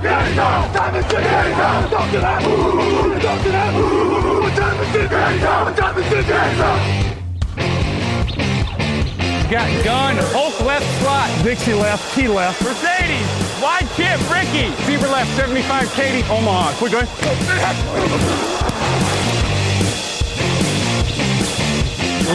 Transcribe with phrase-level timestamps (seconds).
[0.00, 0.72] What time?
[9.50, 12.62] Got gun, Hulk left slot, Dixie left, T left.
[12.62, 13.28] Mercedes,
[13.60, 16.72] wide chip, Ricky, Fever left, 75, Katie, Omaha.
[16.78, 17.06] Quick going.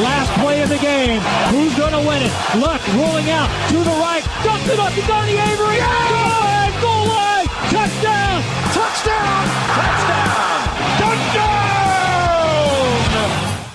[0.03, 1.22] Last play of the game.
[1.50, 2.31] Who's going to win it?
[2.61, 4.23] Luck rolling out to the right.
[4.44, 5.79] Dumps it up to Donnie Avery.
[5.79, 6.55] Goal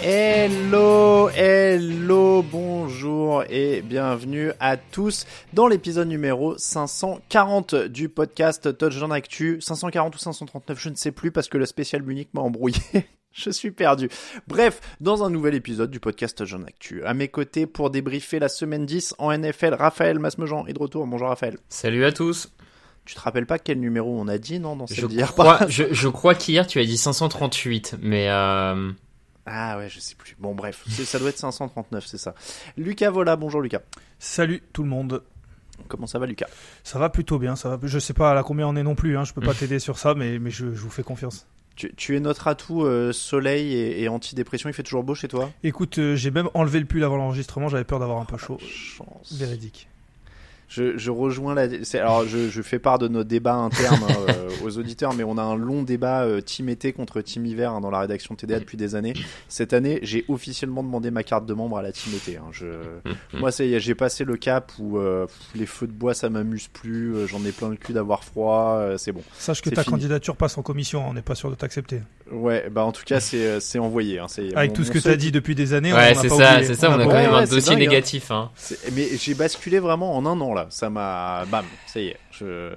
[0.03, 9.61] Hello, hello, bonjour et bienvenue à tous dans l'épisode numéro 540 du podcast Touchdown Actu.
[9.61, 12.81] 540 ou 539, je ne sais plus parce que le spécial Munich m'a embrouillé.
[13.33, 14.09] Je suis perdu.
[14.49, 17.05] Bref, dans un nouvel épisode du podcast Touchdown Actu.
[17.05, 21.07] À mes côtés pour débriefer la semaine 10 en NFL, Raphaël Masmejean est de retour.
[21.07, 21.57] Bonjour Raphaël.
[21.69, 22.51] Salut à tous.
[23.11, 25.59] Tu te rappelles pas quel numéro on a dit, non, dans Je celle d'hier crois,
[25.69, 28.93] je, je crois qu'hier tu as dit 538, mais euh,
[29.47, 30.37] Ah ouais, je sais plus.
[30.39, 32.37] Bon bref, c'est- ça doit être 539, c'est ça.
[32.77, 33.81] Lucas Vola, bonjour Lucas.
[34.21, 35.25] Salut tout le monde.
[35.89, 36.47] Comment ça va Lucas?
[36.85, 37.57] Ça va plutôt bien.
[37.57, 37.81] Ça va.
[37.83, 39.19] Je sais pas à combien on est non plus.
[39.19, 39.25] Hein.
[39.25, 41.49] Je peux pas t'aider sur ça, mais, mais je, je vous fais confiance.
[41.75, 45.27] tu, tu es notre atout euh, soleil et, et antidépression, il fait toujours beau chez
[45.27, 45.51] toi?
[45.65, 47.67] Écoute, euh, j'ai même enlevé le pull avant l'enregistrement.
[47.69, 48.59] J'avais peur d'avoir un peu chaud.
[48.61, 49.33] Chance.
[49.33, 49.89] Véridique.
[50.71, 51.67] Je, je rejoins la.
[51.85, 55.25] c'est- Alors, je, je fais part de nos débats internes hein, euh, aux auditeurs, mais
[55.25, 58.37] on a un long débat euh, team été contre team hiver hein, dans la rédaction
[58.37, 59.15] TDA depuis des années.
[59.49, 62.37] Cette année, j'ai officiellement demandé ma carte de membre à la team été.
[62.37, 62.45] hein.
[62.53, 62.67] Je...
[63.37, 65.27] Moi, ça y est, j'ai passé le cap où euh,
[65.57, 67.17] les feux de bois, ça m'amuse plus.
[67.17, 68.77] euh, J'en ai plein le cul d'avoir froid.
[68.77, 69.23] euh, c'est bon.
[69.37, 69.95] Sache que ta fini.
[69.95, 71.03] candidature passe en commission.
[71.09, 72.01] On n'est pas sûr de t'accepter.
[72.31, 74.21] Ouais, bah en tout cas, c'est euh, c'est envoyé.
[74.21, 75.93] Hein, c'est- Avec tout ce que tu as dit depuis des années.
[75.93, 76.91] ouais, c'est pas ça, c'est ça.
[76.91, 77.91] On a quand même ouais, un dossier dingue, hein.
[77.91, 78.31] négatif.
[78.31, 78.51] Hein.
[78.95, 80.60] Mais j'ai basculé vraiment en un an là.
[80.71, 82.17] Ça m'a, bam, ça y est.
[82.31, 82.71] Je,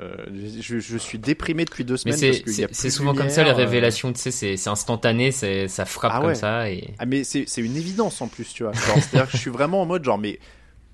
[0.61, 2.33] je, je suis déprimé depuis deux Mais semaines.
[2.45, 3.53] c'est a c'est- souvent comme ça les euh.
[3.53, 4.13] révélations.
[4.13, 8.21] Tu sais, c'est instantané, ça frappe Ah comme ça et Ah mais c'est une évidence
[8.21, 8.73] en plus, tu vois.
[8.73, 10.39] C'est-à-dire que je suis vraiment en mode genre mais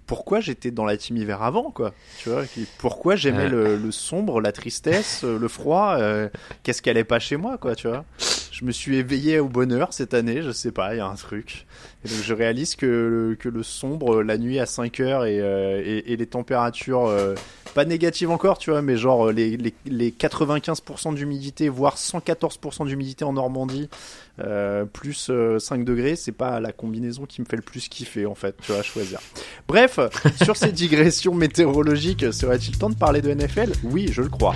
[0.07, 2.43] pourquoi j'étais dans la team hiver avant quoi Tu vois
[2.79, 6.29] Pourquoi j'aimais le, le sombre, la tristesse, le froid euh,
[6.63, 8.05] Qu'est-ce qu'elle est pas chez moi quoi Tu vois
[8.59, 11.15] Je me suis éveillé au bonheur cette année, je sais pas, il y a un
[11.15, 11.65] truc.
[12.03, 15.39] Et donc je réalise que le, que le sombre la nuit à 5 heures et,
[15.39, 17.35] euh, et, et les températures euh,
[17.73, 22.85] pas négatives encore, tu vois, mais genre euh, les, les, les 95% d'humidité, voire 114%
[22.85, 23.87] d'humidité en Normandie,
[24.91, 28.35] plus euh, 5 degrés, c'est pas la combinaison qui me fait le plus kiffer en
[28.35, 29.21] fait, tu vois, à choisir.
[29.69, 30.01] Bref,
[30.43, 34.55] sur ces digressions météorologiques, serait-il temps de parler de NFL Oui, je le crois.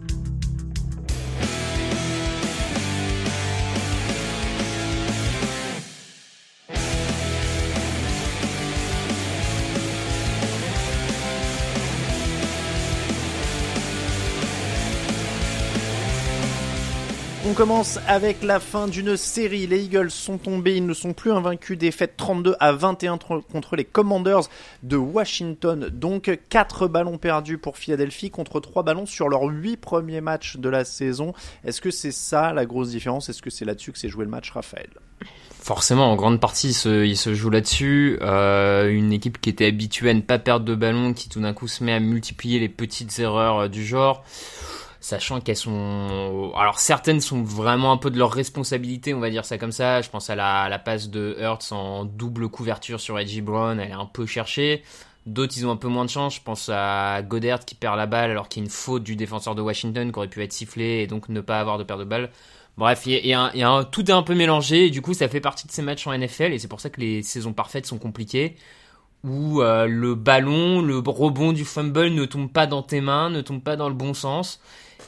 [17.51, 19.67] On commence avec la fin d'une série.
[19.67, 21.77] Les Eagles sont tombés, ils ne sont plus invaincus.
[21.77, 24.43] Défaite 32 à 21 tr- contre les Commanders
[24.83, 25.89] de Washington.
[25.91, 30.69] Donc 4 ballons perdus pour Philadelphie contre 3 ballons sur leurs 8 premiers matchs de
[30.69, 31.33] la saison.
[31.65, 33.27] Est-ce que c'est ça la grosse différence?
[33.27, 34.89] Est-ce que c'est là-dessus que s'est joué le match, Raphaël?
[35.49, 38.17] Forcément en grande partie il se, joue là-dessus.
[38.21, 41.53] Euh, une équipe qui était habituée à ne pas perdre de ballon, qui tout d'un
[41.53, 44.23] coup se met à multiplier les petites erreurs euh, du genre.
[45.03, 49.45] Sachant qu'elles sont, alors certaines sont vraiment un peu de leur responsabilité, on va dire
[49.45, 50.01] ça comme ça.
[50.01, 53.93] Je pense à la, passe de Hurts en double couverture sur Edgy Brown, elle est
[53.93, 54.83] un peu cherchée.
[55.25, 56.35] D'autres, ils ont un peu moins de chance.
[56.35, 59.15] Je pense à Goddard qui perd la balle alors qu'il y a une faute du
[59.15, 61.99] défenseur de Washington qui aurait pu être sifflé et donc ne pas avoir de perte
[61.99, 62.29] de balle.
[62.77, 63.07] Bref,
[63.91, 66.53] tout est un peu mélangé du coup, ça fait partie de ces matchs en NFL
[66.53, 68.55] et c'est pour ça que les saisons parfaites sont compliquées
[69.23, 73.41] où euh, le ballon, le rebond du fumble ne tombe pas dans tes mains, ne
[73.41, 74.59] tombe pas dans le bon sens.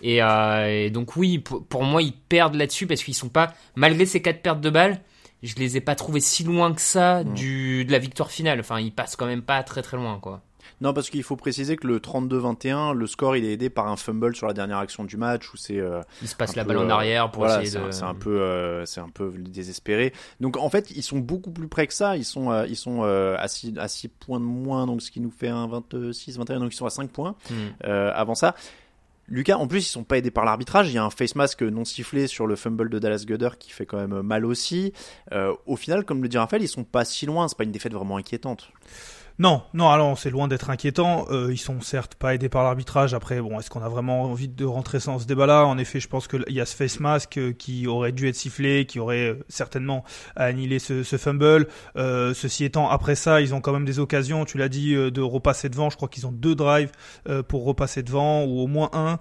[0.01, 3.53] Et, euh, et donc oui, pour, pour moi, ils perdent là-dessus parce qu'ils sont pas,
[3.75, 4.99] malgré ces quatre pertes de balles,
[5.43, 8.59] je les ai pas trouvés si loin que ça du, de la victoire finale.
[8.61, 10.41] Enfin, ils passent quand même pas très très loin, quoi.
[10.81, 13.95] Non, parce qu'il faut préciser que le 32-21, le score il est aidé par un
[13.97, 15.77] fumble sur la dernière action du match où c'est.
[15.79, 17.83] euh, Ils se passent un la balle en euh, arrière pour voilà, essayer c'est de.
[17.89, 20.13] un- C'est un peu, euh, c'est un peu désespéré.
[20.39, 22.15] Donc en fait, ils sont beaucoup plus près que ça.
[22.17, 25.19] Ils sont, euh, ils sont à 6 à six points de moins, donc ce qui
[25.19, 26.59] nous fait un 26, 21.
[26.59, 27.35] Donc ils sont à 5 points
[27.85, 28.55] euh, avant ça.
[29.27, 30.89] Lucas, en plus, ils sont pas aidés par l'arbitrage.
[30.89, 33.71] Il y a un face mask non sifflé sur le fumble de Dallas Goddard qui
[33.71, 34.93] fait quand même mal aussi.
[35.31, 37.47] Euh, au final, comme le dit Raphaël, ils sont pas si loin.
[37.47, 38.71] C'est pas une défaite vraiment inquiétante.
[39.39, 41.25] Non, non, alors c'est loin d'être inquiétant.
[41.31, 43.15] Euh, ils sont certes pas aidés par l'arbitrage.
[43.15, 45.65] Après, bon, est-ce qu'on a vraiment envie de rentrer dans ce débat-là?
[45.65, 48.35] En effet, je pense qu'il y a ce face mask euh, qui aurait dû être
[48.35, 50.03] sifflé, qui aurait euh, certainement
[50.35, 51.67] annihilé ce, fumble.
[51.97, 54.45] Euh, ceci étant, après ça, ils ont quand même des occasions.
[54.45, 55.89] Tu l'as dit de repasser devant.
[55.89, 56.91] Je crois qu'ils ont deux drives
[57.47, 59.19] pour repasser devant ou au moins un.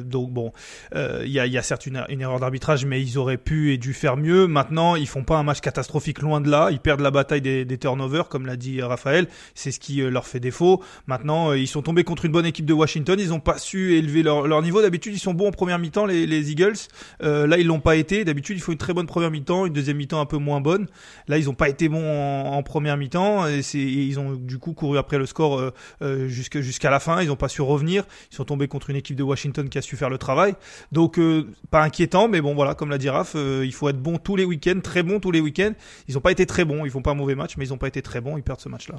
[0.00, 0.52] Donc bon,
[0.94, 4.16] il y, a, certes une, une erreur d'arbitrage, mais ils auraient pu et dû faire
[4.16, 4.46] mieux.
[4.46, 6.68] Maintenant, ils font pas un match catastrophique loin de là.
[6.70, 9.26] Ils perdent la bataille des, des turnovers, comme l'a dit Raphaël.
[9.54, 10.82] C'est ce qui euh, leur fait défaut.
[11.06, 13.18] Maintenant, euh, ils sont tombés contre une bonne équipe de Washington.
[13.18, 14.82] Ils n'ont pas su élever leur, niveau.
[14.82, 16.76] D'habitude, ils sont bons en première mi-temps, les, les Eagles.
[17.22, 18.24] Euh, là, ils l'ont pas été.
[18.24, 20.86] D'habitude, il faut une très bonne première mi-temps, une deuxième mi-temps un peu moins bonne.
[21.28, 23.46] Là, ils ont pas été bons en, en première mi-temps.
[23.48, 27.22] Et et ils ont du coup couru après le score euh, euh, jusqu'à la fin.
[27.22, 28.04] Ils ont pas su revenir.
[28.30, 30.54] Ils sont tombés contre une équipe de Washington qui a su faire le travail.
[30.90, 31.18] Donc,
[31.70, 34.44] pas inquiétant, mais bon, voilà, comme l'a dit Raph, il faut être bon tous les
[34.44, 35.72] week-ends, très bon tous les week-ends.
[36.08, 36.84] Ils ont pas été très bons.
[36.84, 38.36] Ils font pas un mauvais match, mais ils ont pas été très bons.
[38.36, 38.96] Ils perdent ce match-là.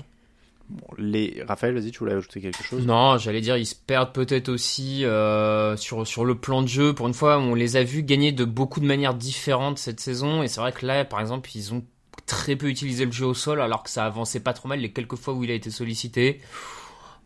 [0.70, 1.44] Bon, les...
[1.48, 2.86] Raphaël, vas-y, tu voulais ajouter quelque chose?
[2.86, 6.94] Non, j'allais dire, ils se perdent peut-être aussi euh, sur, le plan de jeu.
[6.94, 10.42] Pour une fois, on les a vus gagner de beaucoup de manières différentes cette saison.
[10.42, 11.84] Et c'est vrai que là, par exemple, ils ont
[12.26, 14.92] très peu utilisé le jeu au sol, alors que ça avançait pas trop mal les
[14.92, 16.40] quelques fois où il a été sollicité.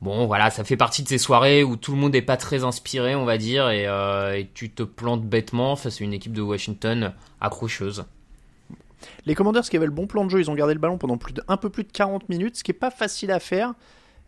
[0.02, 2.64] Bon, voilà, ça fait partie de ces soirées où tout le monde est pas très
[2.64, 6.42] inspiré, on va dire, euh, et tu te plantes bêtement face à une équipe de
[6.42, 8.06] Washington accrocheuse.
[9.26, 11.18] Les Commanders qui avaient le bon plan de jeu, ils ont gardé le ballon pendant
[11.48, 13.74] un peu plus de 40 minutes, ce qui est pas facile à faire.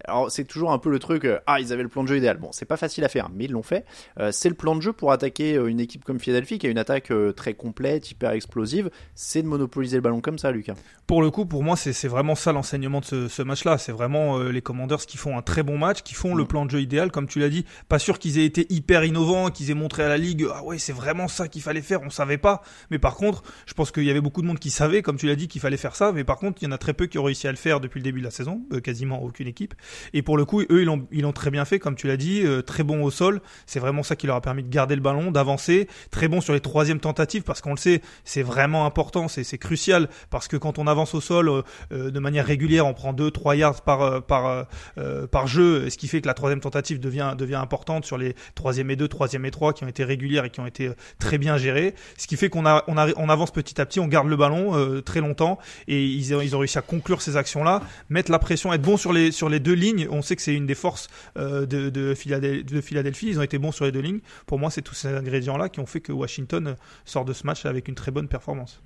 [0.06, 2.18] Alors c'est toujours un peu le truc, euh, ah ils avaient le plan de jeu
[2.18, 2.38] idéal.
[2.38, 3.86] Bon, c'est pas facile à faire, mais ils l'ont fait.
[4.20, 6.70] Euh, c'est le plan de jeu pour attaquer euh, une équipe comme Philadelphie qui a
[6.70, 8.90] une attaque euh, très complète, hyper explosive.
[9.16, 10.76] C'est de monopoliser le ballon comme ça, Lucas.
[11.08, 13.78] Pour le coup, pour moi, c'est vraiment ça l'enseignement de ce, ce match-là.
[13.78, 16.48] C'est vraiment les Commanders qui font un très bon match, qui font le Mm.
[16.48, 17.66] plan de jeu idéal, comme tu l'as dit.
[17.88, 20.78] Pas sûr qu'ils aient été hyper innovants, qu'ils aient montré à la ligue, ah ouais,
[20.78, 22.02] c'est vraiment ça qu'il fallait faire.
[22.04, 22.62] On savait pas.
[22.92, 25.28] Mais par contre, je pense qu'il y avait beaucoup de monde qui savait, comme tu
[25.28, 26.12] l'as dit, qu'il fallait faire ça.
[26.12, 27.80] Mais par contre, il y en a très peu qui ont réussi à le faire
[27.80, 29.74] depuis le début de la saison, quasiment aucune équipe.
[30.14, 32.18] Et pour le coup, eux, ils l'ont ils l'ont très bien fait, comme tu l'as
[32.18, 33.42] dit, euh, très bon au sol.
[33.66, 35.88] C'est vraiment ça qui leur a permis de garder le ballon, d'avancer.
[36.12, 40.10] Très bon sur les troisièmes tentatives, parce qu'on le sait, c'est vraiment important, c'est crucial,
[40.30, 43.58] parce que quand on avance au sol euh, euh, de manière régulière, on prend 2-3
[43.58, 44.64] yards par euh, par euh,
[44.98, 48.36] euh, par jeu, ce qui fait que la troisième tentative devient devient importante sur les
[48.56, 51.38] troisième et 2, troisième et 3 qui ont été régulières et qui ont été très
[51.38, 51.96] bien gérées.
[52.18, 54.36] Ce qui fait qu'on a on, a, on avance petit à petit, on garde le
[54.36, 58.40] ballon très longtemps et ils ont, ils ont réussi à conclure ces actions-là, mettre la
[58.40, 60.08] pression, être bon sur les sur les deux lignes.
[60.12, 63.28] On sait que c'est une des forces euh, de, de, Philadel- de Philadelphie.
[63.30, 64.20] Ils ont été bons sur les deux lignes.
[64.46, 67.66] Pour moi, c'est tous ces ingrédients-là qui ont fait que Washington sort de ce match
[67.66, 68.82] avec une très bonne performance.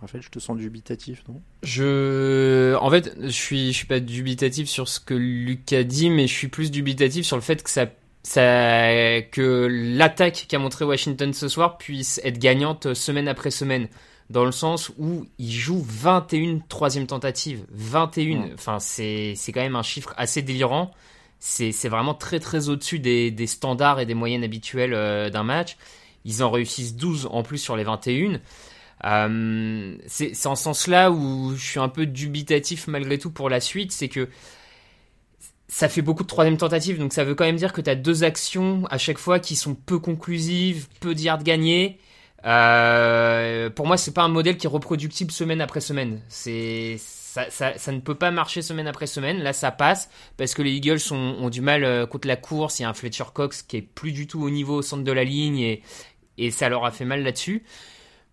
[0.00, 1.42] Raphaël, je te sens dubitatif, non?
[1.62, 6.26] Je, en fait, je suis, je suis pas dubitatif sur ce que Lucas dit, mais
[6.26, 7.86] je suis plus dubitatif sur le fait que ça,
[8.22, 13.88] ça, que l'attaque qu'a montré Washington ce soir puisse être gagnante semaine après semaine.
[14.30, 17.64] Dans le sens où il joue 21 troisième tentatives.
[17.70, 18.38] 21.
[18.38, 18.50] Mm.
[18.54, 20.92] Enfin, c'est, quand même un chiffre assez délirant.
[21.40, 25.76] C'est, vraiment très très au-dessus des, des standards et des moyennes habituelles euh, d'un match.
[26.24, 28.40] Ils en réussissent 12 en plus sur les 21.
[29.04, 33.60] Euh, c'est en ce sens-là où je suis un peu dubitatif malgré tout pour la
[33.60, 34.28] suite, c'est que
[35.68, 37.94] ça fait beaucoup de troisième tentatives, donc ça veut quand même dire que tu as
[37.94, 41.98] deux actions à chaque fois qui sont peu conclusives, peu de yards gagnés.
[42.44, 46.20] Euh, pour moi, c'est pas un modèle qui est reproductible semaine après semaine.
[46.28, 49.42] C'est ça, ça, ne peut pas marcher semaine après semaine.
[49.42, 52.78] Là, ça passe parce que les Eagles ont, du mal euh, contre la course.
[52.78, 55.04] Il y a un Fletcher Cox qui est plus du tout au niveau au centre
[55.04, 55.82] de la ligne et,
[56.38, 57.64] et ça leur a fait mal là-dessus.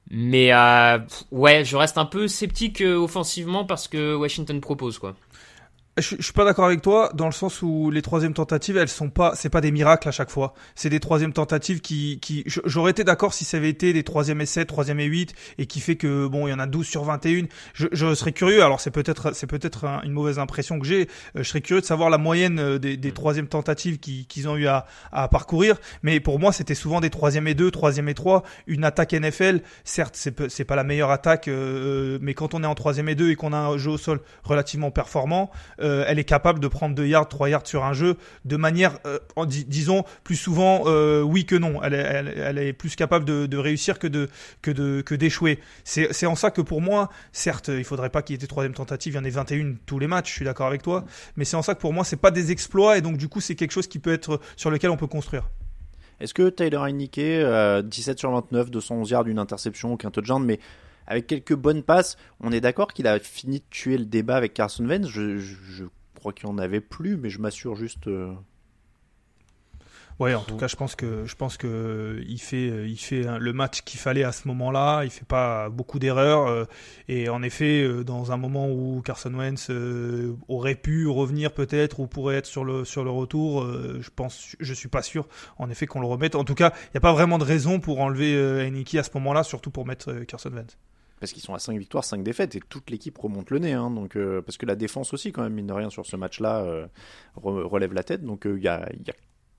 [0.09, 0.99] Mais euh,
[1.31, 5.15] ouais, je reste un peu sceptique offensivement parce que Washington propose quoi.
[5.97, 8.87] Je, je suis pas d'accord avec toi dans le sens où les troisièmes tentatives, elles
[8.87, 10.53] sont pas, c'est pas des miracles à chaque fois.
[10.75, 14.41] C'est des troisièmes tentatives qui, qui, j'aurais été d'accord si ça avait été des troisième
[14.41, 17.03] essais, troisième et 8 et qui fait que bon, il y en a 12 sur
[17.03, 17.45] 21.
[17.73, 18.63] Je, je serais curieux.
[18.63, 21.07] Alors c'est peut-être, c'est peut-être une mauvaise impression que j'ai.
[21.35, 24.55] Euh, je serais curieux de savoir la moyenne euh, des, des troisièmes tentatives qu'ils ont
[24.55, 25.77] eu à, à parcourir.
[26.03, 28.43] Mais pour moi, c'était souvent des troisième et 2, troisième et 3.
[28.67, 32.67] Une attaque NFL, certes, c'est, c'est pas la meilleure attaque, euh, mais quand on est
[32.67, 35.49] en troisième et 2 et qu'on a un jeu au sol relativement performant.
[35.81, 39.00] Euh, elle est capable de prendre 2 yards, 3 yards sur un jeu de manière,
[39.06, 41.82] euh, disons, plus souvent euh, oui que non.
[41.84, 44.29] Elle est, plus capable de, réussir que de
[44.62, 45.60] que d'échouer.
[45.84, 48.74] C'est en ça que pour moi, certes, il faudrait pas qu'il y ait des troisième
[48.74, 50.29] tentatives, il y en ait 21 tous les matchs.
[50.29, 52.51] Je suis d'accord avec toi, mais c'est en ça que pour moi, c'est pas des
[52.51, 55.08] exploits et donc du coup, c'est quelque chose qui peut être sur lequel on peut
[55.08, 55.50] construire.
[56.20, 60.60] Est-ce que Tyler Heineke, euh, 17 sur 29, 211 yards, d'une interception, aucun touchdown, mais
[61.07, 64.53] avec quelques bonnes passes, on est d'accord qu'il a fini de tuer le débat avec
[64.53, 65.07] Carson Wentz.
[65.07, 65.85] Je,
[66.15, 68.07] crois qu'il en avait plus, mais je m'assure juste.
[68.07, 68.33] Euh...
[70.19, 73.53] Ouais, en tout cas, je pense que je pense que il fait il fait le
[73.53, 75.03] match qu'il fallait à ce moment-là.
[75.03, 76.65] Il fait pas beaucoup d'erreurs euh,
[77.07, 81.99] et en effet, euh, dans un moment où Carson Wentz euh, aurait pu revenir peut-être
[81.99, 83.63] ou pourrait être sur le sur le retour,
[84.01, 85.27] je pense, je suis pas sûr.
[85.59, 86.33] En effet, qu'on le remette.
[86.33, 89.11] En tout cas, il n'y a pas vraiment de raison pour enlever Eniki à ce
[89.15, 90.77] moment-là, surtout pour mettre Carson Wentz
[91.19, 93.74] parce qu'ils sont à 5 victoires, 5 défaites, et toute l'équipe remonte le nez.
[93.74, 96.15] Hein, donc, euh, parce que la défense aussi, quand même, mine de rien, sur ce
[96.15, 96.88] match-là, euh,
[97.36, 98.24] relève la tête.
[98.24, 99.13] Donc il y, a, y, a,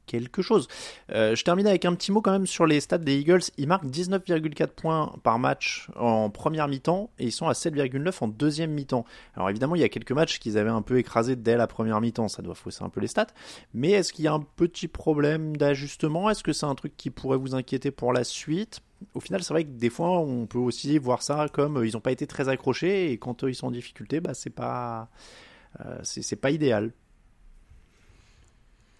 [0.09, 0.67] quelque chose.
[1.13, 3.43] Euh, je termine avec un petit mot quand même sur les stats des Eagles.
[3.59, 8.29] Ils marquent 19,4 points par match en première mi-temps, et ils sont à 7,9 en
[8.29, 9.05] deuxième mi-temps.
[9.35, 12.01] Alors évidemment, il y a quelques matchs qu'ils avaient un peu écrasés dès la première
[12.01, 13.27] mi-temps, ça doit fausser un peu les stats.
[13.75, 16.31] Mais est-ce qu'il y a un petit problème d'ajustement?
[16.31, 18.81] Est-ce que c'est un truc qui pourrait vous inquiéter pour la suite?
[19.15, 21.93] Au final, c'est vrai que des fois, on peut aussi voir ça comme euh, ils
[21.95, 25.09] n'ont pas été très accrochés et quand ils sont en difficulté, bah, c'est pas,
[25.81, 26.93] euh, c'est pas idéal.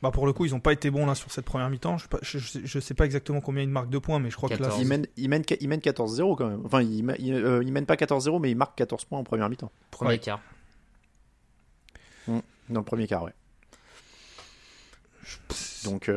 [0.01, 1.97] Bah pour le coup, ils n'ont pas été bons là sur cette première mi-temps.
[2.23, 4.71] Je, je, sais pas exactement combien ils marquent de points, mais je crois que là.
[4.79, 6.63] Ils mènent, ils mènent, 14-0 quand même.
[6.65, 9.73] Enfin, ils, euh, ils, mènent pas 14-0, mais ils marquent 14 points en première mi-temps.
[9.91, 10.41] Premier quart.
[12.29, 12.39] Mmh,
[12.69, 13.35] dans le premier quart, ouais.
[15.85, 16.09] Donc,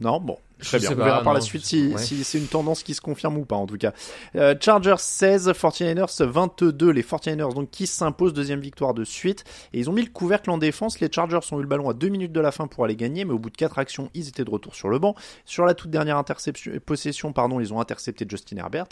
[0.00, 0.38] non, bon.
[0.60, 0.92] Très bien.
[0.92, 3.56] On verra par la suite si, si c'est une tendance qui se confirme ou pas,
[3.56, 3.92] en tout cas.
[4.36, 6.90] Euh, Chargers 16, 49ers 22.
[6.90, 9.44] Les 49ers, donc, qui s'imposent deuxième victoire de suite.
[9.72, 10.98] Et ils ont mis le couvercle en défense.
[11.00, 13.24] Les Chargers ont eu le ballon à deux minutes de la fin pour aller gagner,
[13.24, 15.14] mais au bout de quatre actions, ils étaient de retour sur le banc.
[15.44, 18.88] Sur la toute dernière interception, possession, pardon, ils ont intercepté Justin Herbert.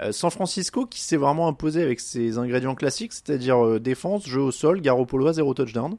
[0.00, 4.40] Euh, San Francisco, qui s'est vraiment imposé avec ses ingrédients classiques, c'est-à-dire euh, défense, jeu
[4.40, 5.96] au sol, Garoppolo à zéro touchdown.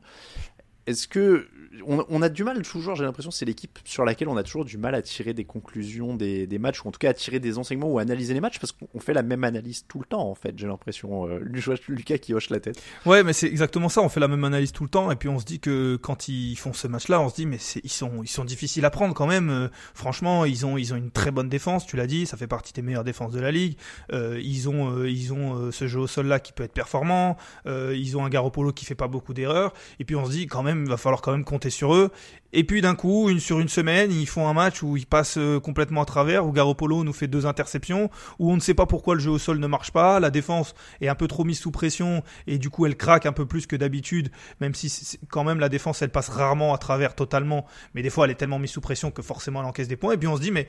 [0.87, 1.47] Est-ce que
[1.85, 4.77] on, a du mal toujours, j'ai l'impression, c'est l'équipe sur laquelle on a toujours du
[4.77, 7.91] mal à tirer des conclusions des, matchs, ou en tout cas à tirer des enseignements
[7.91, 10.57] ou analyser les matchs, parce qu'on fait la même analyse tout le temps, en fait,
[10.57, 11.27] j'ai l'impression.
[11.27, 11.39] Euh,
[11.87, 12.81] Lucas qui hoche la tête.
[13.05, 15.29] Ouais, mais c'est exactement ça, on fait la même analyse tout le temps, et puis
[15.29, 18.23] on se dit que quand ils font ce match-là, on se dit, mais ils sont,
[18.23, 19.49] ils sont difficiles à prendre quand même.
[19.49, 22.47] Euh, franchement, ils ont, ils ont une très bonne défense, tu l'as dit, ça fait
[22.47, 23.77] partie des meilleures défenses de la ligue.
[24.13, 28.25] Euh, ils ont, ils ont ce jeu au sol-là qui peut être performant, ils ont
[28.25, 30.89] un Garoppolo qui fait pas beaucoup d'erreurs, et puis on se dit, quand même, il
[30.89, 32.11] va falloir quand même compter sur eux.
[32.53, 35.37] Et puis d'un coup, une, sur une semaine, ils font un match où ils passent
[35.37, 38.85] euh, complètement à travers, où Garoppolo nous fait deux interceptions, où on ne sait pas
[38.85, 41.59] pourquoi le jeu au sol ne marche pas, la défense est un peu trop mise
[41.59, 45.43] sous pression et du coup elle craque un peu plus que d'habitude, même si quand
[45.43, 48.59] même la défense elle passe rarement à travers totalement, mais des fois elle est tellement
[48.59, 50.13] mise sous pression que forcément elle encaisse des points.
[50.13, 50.67] Et puis on se dit mais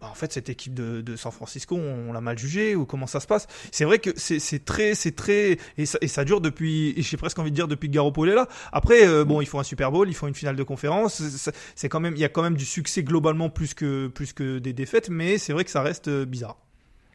[0.00, 3.18] bah, en fait cette équipe de, San Francisco on, l'a mal jugée ou comment ça
[3.18, 3.48] se passe?
[3.72, 7.38] C'est vrai que c'est très c'est très et ça, et ça dure depuis j'ai presque
[7.38, 8.48] envie de dire depuis que Garoppolo est là.
[8.72, 11.20] Après euh, bon ils font un Super Bowl ils font une finale de conférence
[11.74, 14.58] c'est quand même il y a quand même du succès globalement plus que plus que
[14.58, 16.58] des défaites mais c'est vrai que ça reste euh, bizarre.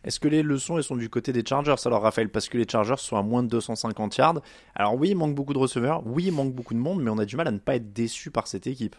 [0.04, 1.76] Est-ce que les leçons elles sont du côté des Chargers?
[1.86, 4.42] Alors Raphaël parce que les Chargers sont à moins de 250 yards.
[4.76, 7.18] Alors oui il manque beaucoup de receveurs oui il manque beaucoup de monde mais on
[7.18, 8.98] a du mal à ne pas être déçu par cette équipe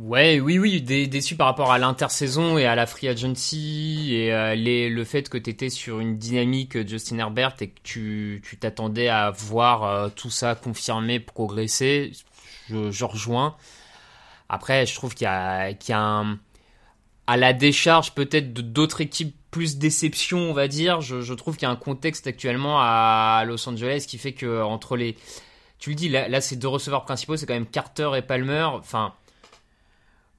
[0.00, 4.54] Ouais, oui, oui, déçu par rapport à l'intersaison et à la free agency et euh,
[4.56, 9.08] le fait que tu étais sur une dynamique euh, Justin Herbert et que tu t'attendais
[9.08, 12.12] à voir euh, tout ça confirmer, progresser.
[12.70, 13.56] Je, rejoins.
[14.48, 16.38] Après, je trouve qu'il y a, un,
[17.26, 21.02] à la décharge peut-être d'autres équipes plus déception, on va dire.
[21.02, 24.62] Je, je trouve qu'il y a un contexte actuellement à Los Angeles qui fait que
[24.62, 25.14] entre les,
[25.80, 28.68] tu le dis, là, là ces deux receveurs principaux, c'est quand même Carter et Palmer.
[28.72, 29.14] Enfin,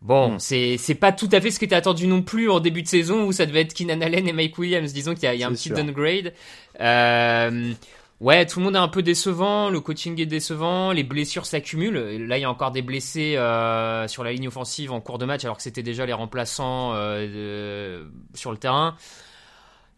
[0.02, 0.40] Bon, hmm.
[0.40, 2.88] c'est c'est pas tout à fait ce qui était attendu non plus en début de
[2.88, 4.94] saison où ça devait être Keenan Allen et Mike Williams.
[4.94, 6.34] Disons qu'il y a, y a un petit downgrade.
[6.80, 7.74] Euh,
[8.20, 9.70] ouais, tout le monde est un peu décevant.
[9.70, 10.92] Le coaching est décevant.
[10.92, 12.26] Les blessures s'accumulent.
[12.28, 15.26] Là, il y a encore des blessés euh, sur la ligne offensive en cours de
[15.26, 18.04] match alors que c'était déjà les remplaçants euh,
[18.34, 18.96] sur le terrain.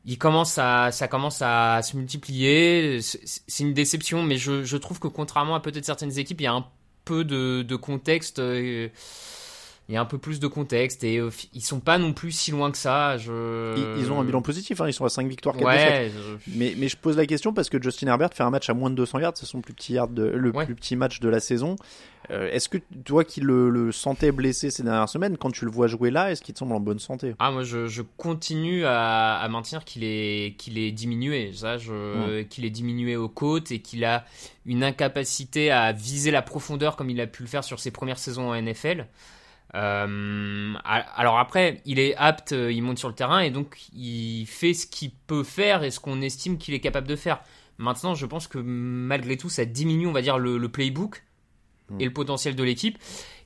[0.03, 2.99] il commence à, ça commence à se multiplier.
[3.01, 6.47] C'est une déception, mais je, je trouve que contrairement à peut-être certaines équipes, il y
[6.47, 6.65] a un
[7.05, 8.41] peu de, de contexte.
[9.93, 12.31] Il y a un peu plus de contexte et euh, ils sont pas non plus
[12.31, 13.15] si loin que ça.
[13.17, 13.75] Je...
[13.77, 16.13] Ils, ils ont un bilan positif, hein, ils sont à 5 victoires, 4 défaites.
[16.15, 18.69] Ouais, je- Mais, mais je pose la question parce que Justin Herbert fait un match
[18.69, 20.65] à moins de 200 yards, c'est son plus petit, yard de, le Ouais.
[20.65, 21.75] plus petit match de la saison.
[22.31, 25.71] Euh, est-ce que toi qui le, le sentais blessé ces dernières semaines, quand tu le
[25.71, 27.35] vois jouer là, est-ce qu'il te semble en bonne santé?
[27.37, 31.75] Ah moi je, je continue à, à maintenir qu'il est qu'il est diminué ça
[32.49, 34.23] qu'il est diminué aux côtes et qu'il a
[34.65, 38.17] une incapacité à viser la profondeur comme il a pu le faire sur ses premières
[38.19, 39.05] saisons en NFL.
[39.75, 44.45] Euh, alors après il est apte, euh, il monte sur le terrain et donc il
[44.45, 47.41] fait ce qu'il peut faire et ce qu'on estime qu'il est capable de faire.
[47.79, 51.23] Maintenant je pense que malgré tout ça diminue on va dire le, le playbook
[51.99, 52.97] et le potentiel de l'équipe.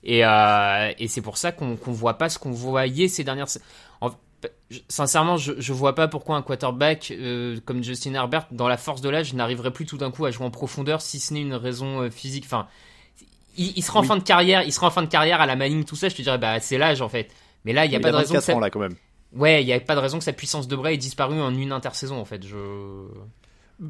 [0.04, 3.48] Et, euh, et c'est pour ça qu'on qu'on voit pas ce qu'on voyait ces dernières.
[4.02, 4.12] En-
[4.90, 9.02] sincèrement, je, je vois pas pourquoi un quarterback euh, comme Justin Herbert, dans la force
[9.02, 11.56] de l'âge, n'arriverait plus tout d'un coup à jouer en profondeur, si ce n'est une
[11.56, 12.44] raison physique.
[12.46, 12.68] Enfin,
[13.58, 14.08] il, il sera en Oui.
[14.08, 16.10] fin de carrière, il sera en fin de carrière à la Manning, tout ça.
[16.10, 17.30] Je te dirais, bah c'est l'âge en fait.
[17.66, 18.34] Mais là, il y a pas de raison.
[18.36, 18.56] Que 24 ça...
[18.56, 18.96] ans là quand même.
[19.34, 21.54] Ouais, il y a pas de raison que sa puissance de bras ait disparu en
[21.54, 22.46] une intersaison en fait.
[22.46, 22.56] Je.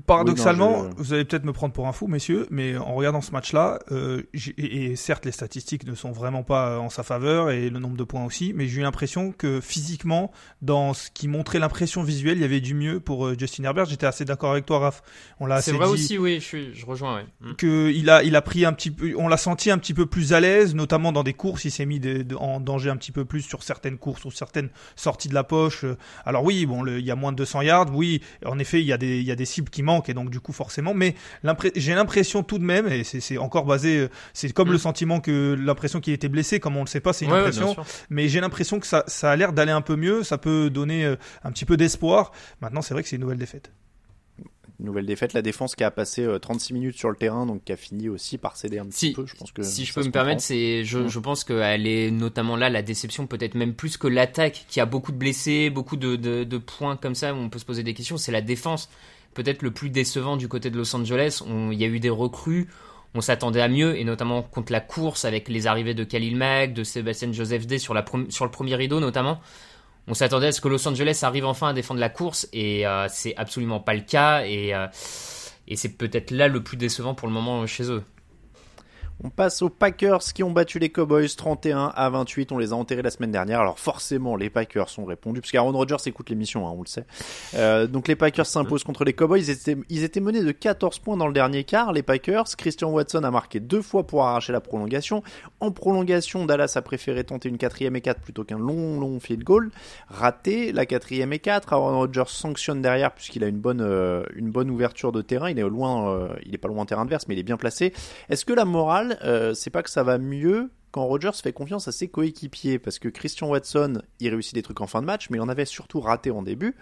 [0.06, 2.94] Paradoxalement, Oui, non, je- vous allez peut-être me prendre pour un fou, messieurs, mais en
[2.94, 6.89] regardant ce match-là, euh, j'ai- et, et certes les statistiques ne sont vraiment pas en
[6.89, 10.94] sa faveur et le nombre de points aussi, mais j'ai eu l'impression que physiquement, dans
[10.94, 13.86] ce qui montrait l'impression visuelle, il y avait du mieux pour euh, Justin Herbert.
[13.86, 15.01] J'étais assez d'accord avec toi, Raph.
[15.39, 17.15] On l'a C'est assez vrai dit aussi, oui, je, suis, je rejoins.
[17.17, 17.25] Ouais.
[17.41, 17.53] Mm.
[17.56, 20.06] que il a il a pris un petit peu on l'a senti un petit peu
[20.06, 23.12] plus à l'aise notamment dans des courses il s'est mis de- en danger un petit
[23.12, 26.82] peu plus sur certaines courses ou certaines sorties de la poche Euh, alors oui bon
[26.84, 29.20] le- il y a moins de 200 yards oui en effet il y a des
[29.20, 31.16] il y a des cibles qui manquent et donc du coup forcément mais
[31.76, 34.72] j'ai l'impression tout de même et c'est encore basé euh, c'est comme Mm.
[34.74, 37.40] le sentiment que l'impression qu'il était blessé comme on le sait pas c'est une Ouais,
[37.40, 37.76] impression
[38.10, 41.06] mais j'ai l'impression que ça ça a l'air d'aller un peu mieux ça peut donner
[41.06, 42.32] euh, un petit peu d'espoir
[42.62, 43.72] maintenant c'est vrai que c'est une nouvelle défaite
[44.80, 47.72] Nouvelle défaite, la défense qui a passé euh, 36 minutes sur le terrain, donc qui
[47.72, 49.26] a fini aussi par céder un petit Si, peu.
[49.26, 51.08] Je pense que si je peux me permettre, c'est, je, Mm.
[51.08, 54.86] je pense qu'elle est notamment là la déception, peut-être même plus que l'attaque, qui a
[54.86, 57.82] beaucoup de blessés, beaucoup de, de, de points comme ça où on peut se poser
[57.82, 58.18] des questions.
[58.18, 58.88] C'est la défense,
[59.38, 61.44] peut-être le plus décevant du côté de Los Angeles.
[61.48, 62.67] Il y a eu des recrues,
[63.13, 66.74] on s'attendait à mieux, et notamment contre la course avec les arrivées de Khalil Mack,
[66.74, 69.39] de Sébastien Joseph Day sur, le premier rideau notamment.
[70.08, 73.06] On s'attendait à ce que Los Angeles arrive enfin à défendre la course, et euh,
[73.10, 74.43] c'est absolument pas le cas.
[74.43, 74.88] Et, euh,
[75.67, 78.04] et c'est peut-être là le plus décevant pour le moment chez eux.
[79.23, 82.51] On passe aux Packers qui ont battu les Cowboys 31 à 28.
[82.51, 83.60] On les a enterrés la semaine dernière.
[83.62, 87.06] Alors forcément, les Packers ont répondu, parce qu'Aaron Rodgers écoute l'émission, hein, on le sait.
[87.56, 89.41] Euh, donc les Packers s'imposent contre les Cowboys.
[89.89, 91.93] Ils étaient, menés de 14 points dans le dernier quart.
[91.93, 95.23] Les Packers, Christian Watson a marqué deux fois pour arracher la prolongation.
[95.62, 99.43] En prolongation, Dallas a préféré tenter une quatrième et 4 plutôt qu'un long, long field
[99.43, 99.71] goal.
[100.10, 101.73] Raté, la quatrième et 4.
[101.73, 105.49] Aaron Rodgers sanctionne derrière puisqu'il a une bonne, euh, une bonne ouverture de terrain.
[105.49, 107.93] Il est loin, euh, il est pas loin terrain adverse, mais il est bien placé.
[108.30, 111.88] Est-ce que la morale, euh, c'est pas que ça va mieux quand Rodgers fait confiance
[111.88, 115.30] à ses coéquipiers Parce que Christian Watson, il réussit des trucs en fin de match,
[115.30, 116.76] mais il en avait surtout raté en début.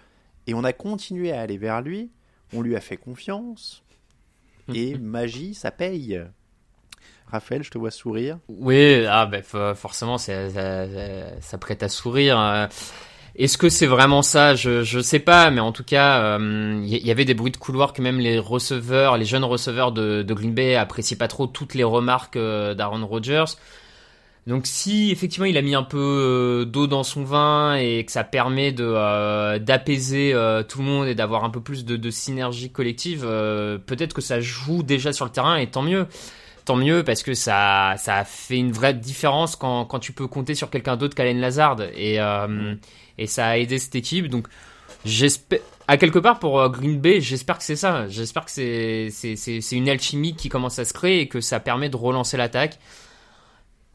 [0.48, 2.12] Et on a continué à aller vers lui.
[2.54, 3.84] On lui a fait confiance.
[4.74, 6.22] Et magie, ça paye.
[7.28, 8.38] Raphaël, je te vois sourire.
[8.48, 12.70] Oui, ah ben forcément, ça, ça- ça prête à sourire.
[13.38, 13.44] Euh.
[13.44, 14.56] Est-ce que c'est vraiment ça?
[14.56, 17.52] Je, je sais pas, mais en tout cas, euh, il y, y avait des bruits
[17.52, 21.28] de couloir que même les receveurs, les jeunes receveurs de, de Green Bay appréciaient pas
[21.28, 23.46] trop toutes les remarques euh, d'Aaron Rodgers.
[24.48, 28.12] Donc si effectivement il a mis un peu euh, d'eau dans son vin et que
[28.12, 31.96] ça permet de euh, d'apaiser euh, tout le monde et d'avoir un peu plus de,
[31.98, 36.06] de synergie collective, euh, peut-être que ça joue déjà sur le terrain et tant mieux
[36.64, 40.54] tant mieux parce que ça, ça fait une vraie différence quand, quand tu peux compter
[40.54, 42.76] sur quelqu'un d'autre qu'Alain Lazard et, euh,
[43.18, 44.28] et ça a aidé cette équipe.
[44.28, 44.48] Donc,
[45.06, 48.08] j'espère, à quelque part pour euh, Green Bay, j'espère que c'est ça.
[48.08, 51.42] J'espère que c'est, c'est, c'est, c'est une alchimie qui commence à se créer et que
[51.42, 52.80] ça permet de relancer l'attaque.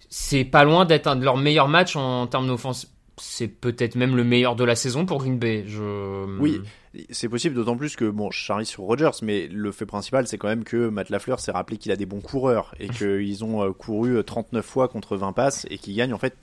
[0.08, 2.92] C'est pas loin d'être un de leurs meilleurs matchs en termes d'offense.
[3.16, 5.64] C'est peut-être même le meilleur de la saison pour Green Bay.
[5.66, 6.38] Je...
[6.38, 6.62] Oui,
[7.10, 10.38] c'est possible, d'autant plus que, bon, je charrie sur Rodgers, mais le fait principal, c'est
[10.38, 13.62] quand même que Matt Lafleur s'est rappelé qu'il a des bons coureurs et qu'ils ont
[13.62, 16.34] euh, couru euh, 39 fois contre 20 passes et qu'ils gagnent en fait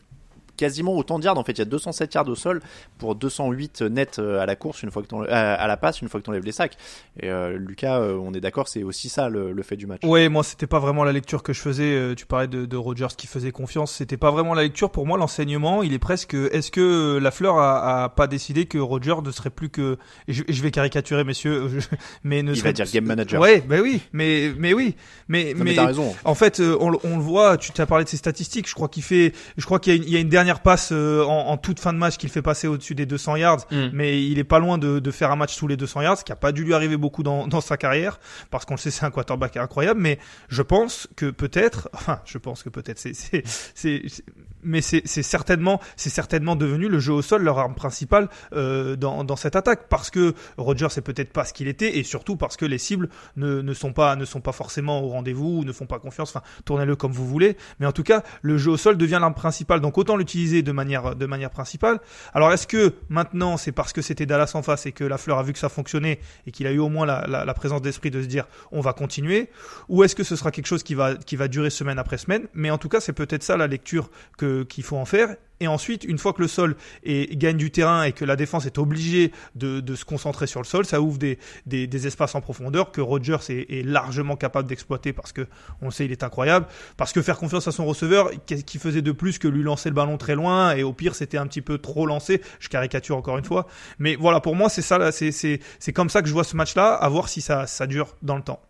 [0.58, 1.38] quasiment autant de yards.
[1.38, 2.62] En fait, il y a 207 yards au sol
[2.98, 6.02] pour 208 net euh, à la course une fois que t'enlèves- euh, à la passe
[6.02, 6.78] une fois que tu enlèves les sacs.
[7.20, 10.02] Et euh, Lucas, on est d'accord, c'est aussi ça le, le fait du match.
[10.04, 12.16] Ouais, moi c'était pas vraiment la lecture que je faisais.
[12.16, 13.92] Tu parlais de, de Rogers qui faisait confiance.
[13.94, 14.90] C'était pas vraiment la lecture.
[14.92, 16.34] Pour moi, l'enseignement, il est presque.
[16.34, 19.98] Est-ce que la Fleur a, a pas décidé que Rogers ne serait plus que.
[20.28, 21.88] et je, je vais caricaturer, messieurs, je-
[22.24, 23.42] mais ne Il serait va dire game manager.
[23.42, 24.96] Ouais, bah oui, mais mais oui,
[25.28, 26.16] mais Non, mais t'as raison.
[26.24, 27.58] En fait, on, le- on le voit.
[27.58, 28.68] Tu t'as parlé de ses statistiques.
[28.70, 29.34] Je crois qu'il fait.
[29.58, 31.98] Je crois qu'il y a une dernière dernière passe euh, en, en toute fin de
[31.98, 33.90] match qu'il fait passer au-dessus des 200 yards, Mm.
[33.94, 36.24] mais il est pas loin de, de faire un match sous les 200 yards, ce
[36.24, 38.92] qui a pas dû lui arriver beaucoup dans, dans sa carrière, parce qu'on le sait,
[38.92, 40.00] c'est un quarterback incroyable.
[40.00, 43.44] Mais je pense que peut-être, enfin, je pense que peut-être, c'est, c'est,
[43.76, 44.24] c'est, c'est-
[44.64, 49.56] mais c'est, certainement, certainement devenu le jeu au sol leur arme principale euh, dans, cette
[49.56, 52.78] attaque, parce que Rodgers c'est peut-être pas ce qu'il était, et surtout parce que les
[52.78, 56.00] cibles ne, ne sont pas, ne sont pas forcément au rendez-vous, ou ne font pas
[56.00, 56.30] confiance.
[56.30, 59.34] Enfin, tournez-le comme vous voulez, mais en tout cas, le jeu au sol devient l'arme
[59.34, 59.82] principale.
[59.82, 62.00] Donc autant l'utiliser de manière, de manière principale.
[62.34, 65.38] Alors est-ce que maintenant c'est parce que c'était Dallas en face et que la fleur
[65.38, 67.82] a vu que ça fonctionnait et qu'il a eu au moins la, la, la présence
[67.82, 69.50] d'esprit de se dire on va continuer,
[69.90, 72.48] ou est-ce que ce sera quelque chose qui va, qui va durer semaine après semaine
[72.54, 75.36] Mais en tout cas, c'est peut-être ça la lecture que qu'il faut en faire.
[75.60, 78.78] Et ensuite, une fois que le sol gagne du terrain et que la défense est
[78.78, 83.38] obligée de, se concentrer sur le sol, ça ouvre des, espaces en profondeur que Rodgers
[83.50, 85.48] est, largement capable d'exploiter parce que
[85.82, 86.68] on le sait, il est incroyable.
[86.96, 89.90] Parce que faire confiance à son receveur, qu'est-ce qu'il faisait de plus que lui lancer
[89.90, 92.42] le ballon très loin et au pire c'était un petit peu trop lancé.
[92.60, 93.68] Je caricature encore une fois,
[94.00, 96.94] mais voilà pour moi c'est ça, c'est c'est comme ça que je vois ce match-là,
[96.94, 98.62] à voir si ça dure dans le temps.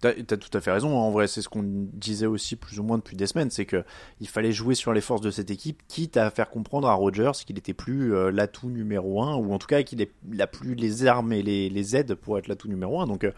[0.00, 0.96] T'as as tout à fait raison.
[0.96, 3.84] En vrai, c'est ce qu'on disait aussi plus ou moins depuis des semaines, c'est que
[4.20, 7.32] il fallait jouer sur les forces de cette équipe, quitte à faire comprendre à Rodgers
[7.44, 11.06] qu'il n'était plus euh, l'atout numéro un, ou en tout cas qu'il n'a plus les
[11.06, 13.06] armes et les, les aides pour être l'atout numéro un.
[13.06, 13.32] Donc euh,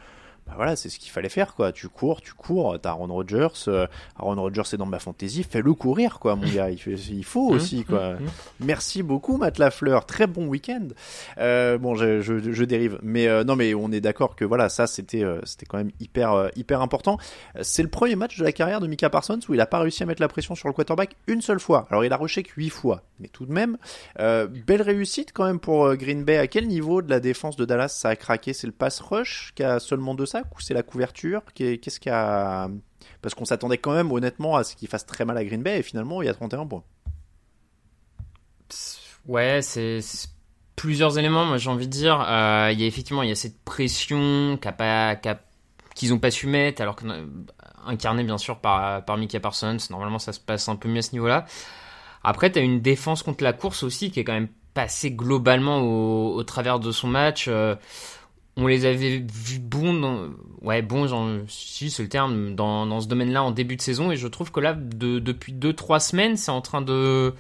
[0.51, 1.71] bah voilà, c'est ce qu'il fallait faire quoi.
[1.73, 2.77] Tu cours, tu cours.
[2.81, 3.49] T'as Aaron Rodgers.
[3.69, 3.87] euh,
[4.19, 5.45] Aaron Rodgers est dans ma fantasy.
[5.45, 6.71] Fais-le courir quoi, mon gars.
[6.71, 8.15] Il, faut aussi quoi.
[8.59, 10.07] Merci beaucoup Matt Lafleur.
[10.07, 10.89] Très bon week-end.
[11.39, 14.69] Euh, bon, je, je, je dérive, mais euh, non, mais on est d'accord que voilà,
[14.69, 17.19] ça c'était euh, c'était quand même hyper euh, hyper important.
[17.57, 19.79] Euh, C'est le premier match de la carrière de Mika Parsons où il a pas
[19.79, 21.87] réussi à mettre la pression sur le quarterback une seule fois.
[21.91, 23.79] Alors il a rushé que huit fois, mais tout de même,
[24.19, 26.39] euh, belle réussite quand même pour euh, Green Bay.
[26.39, 28.53] À quel niveau de la défense de Dallas ça a craqué?
[28.53, 30.40] C'est le pass rush qui a seulement deux sacs?
[30.57, 32.69] Ou c'est la couverture Qu'est- Qu'est-ce qui a
[33.23, 35.79] parce qu'on s'attendait quand même honnêtement à ce qu'il fasse très mal à Green Bay
[35.79, 36.85] et finalement il y a 31 points.
[39.27, 40.01] Ouais, c'est
[40.77, 41.45] plusieurs éléments.
[41.45, 44.59] Moi, j'ai envie de dire, euh, il y a effectivement, il y a cette pression
[45.95, 47.27] qu'ils ont pas su mettre, alors que euh,
[47.87, 49.77] incarné bien sûr par par Parsons.
[49.91, 51.45] Normalement, ça se passe un peu mieux à ce niveau-là.
[52.23, 56.35] Après, t'as une défense contre la course aussi qui est quand même passée globalement au,
[56.35, 57.47] au travers de son match.
[57.49, 57.75] Euh,
[58.61, 60.29] on les avait vus bons, dans,
[60.63, 64.13] ouais, bons, genre, si c'est le terme, dans, dans ce domaine-là en début de saison,
[64.13, 67.35] et je trouve que là, de, depuis 2-3 semaines, c'est en train de,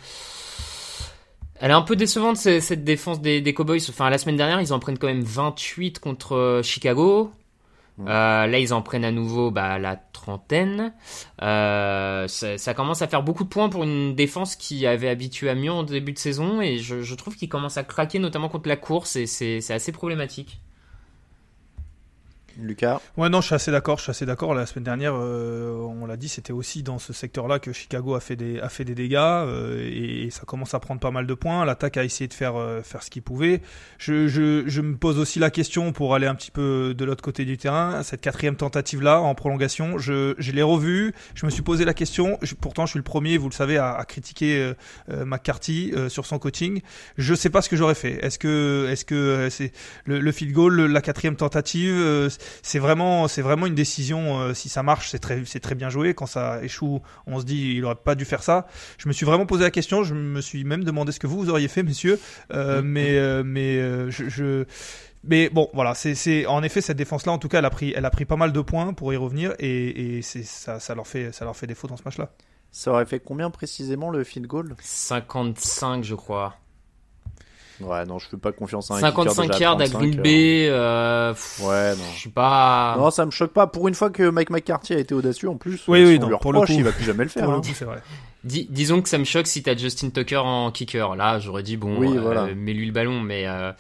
[1.60, 3.80] elle est un peu décevante ce- cette défense des, des Cowboys.
[3.90, 7.30] Enfin, la semaine dernière, ils en prennent quand même 28 contre euh, Chicago.
[8.00, 10.94] Euh, là, ils en prennent à nouveau bah, la trentaine.
[11.42, 15.50] Euh, ça, ça commence à faire beaucoup de points pour une défense qui avait habitué
[15.50, 16.62] à mieux en début de saison.
[16.62, 19.16] Et je, je trouve qu'ils commencent à craquer, notamment contre la course.
[19.16, 20.60] Et c'est assez problématique.
[22.62, 23.00] Lucas.
[23.16, 23.98] Ouais, non, je suis assez d'accord.
[23.98, 24.54] Je suis assez d'accord.
[24.54, 28.20] La semaine dernière, euh, on l'a dit, c'était aussi dans ce secteur-là que Chicago a
[28.20, 31.34] fait des a fait des dégâts euh, et, ça commence à prendre pas mal de
[31.34, 31.64] points.
[31.64, 33.62] L'attaque a essayé de faire euh, faire ce qu'il pouvait.
[33.98, 37.22] Je, je je me pose aussi la question pour aller un petit peu de l'autre
[37.22, 38.02] côté du terrain.
[38.02, 41.12] Cette quatrième tentative-là en prolongation, je je l'ai revue.
[41.34, 42.38] Je me suis posé la question.
[42.42, 44.74] Je- pourtant, je suis le premier, vous le savez, à, à critiquer euh,
[45.10, 46.80] euh, McCarthy euh, sur son coaching.
[47.18, 48.24] Je sais pas ce que j'aurais fait.
[48.24, 49.72] Est-ce que est-ce que c'est
[50.04, 51.94] le, le field goal, la quatrième tentative,
[52.62, 55.90] c'est vraiment c'est vraiment une décision euh, si ça marche c'est très c'est très bien
[55.90, 56.14] joué.
[56.14, 58.66] Quand ça échoue on se dit il aurait pas dû faire ça.
[58.98, 61.38] Je me suis vraiment posé la question je me suis même demandé ce que vous
[61.38, 62.18] vous auriez fait messieurs.
[62.52, 64.64] Euh, mais euh, mais euh, je, je
[65.22, 67.92] mais bon, voilà, c'est, c'est, en effet, cette défense-là, en tout cas, elle a pris,
[67.94, 70.94] elle a pris pas mal de points pour y revenir et, et c'est, ça, ça
[70.94, 72.30] leur fait, ça leur fait défaut dans ce match-là.
[72.70, 74.76] Ça aurait fait combien précisément le field goal?
[74.80, 76.56] 55, je crois.
[77.82, 80.18] Ouais, non, je fais pas confiance à un kicker 55 déjà yards à 35, Green
[80.18, 80.22] euh.
[80.22, 80.68] Bay.
[80.70, 82.04] euh, pff, Ouais, non.
[82.14, 82.96] Je suis pas.
[82.98, 83.66] Non, ça me choque pas.
[83.66, 86.38] Pour une fois que Mike McCarthy a été audacieux, en plus, Oui, oui, on non,
[86.38, 86.66] pour le coup.
[86.70, 87.44] il va plus jamais le faire.
[87.44, 87.62] Pour le hein.
[87.62, 88.02] coup, c'est vrai.
[88.44, 91.14] Dis- disons que ça me choque si t'as Justin Tucker en kicker.
[91.16, 92.46] Là, j'aurais dit bon, Oui, euh, voilà.
[92.54, 93.72] mets-lui le ballon, mais euh,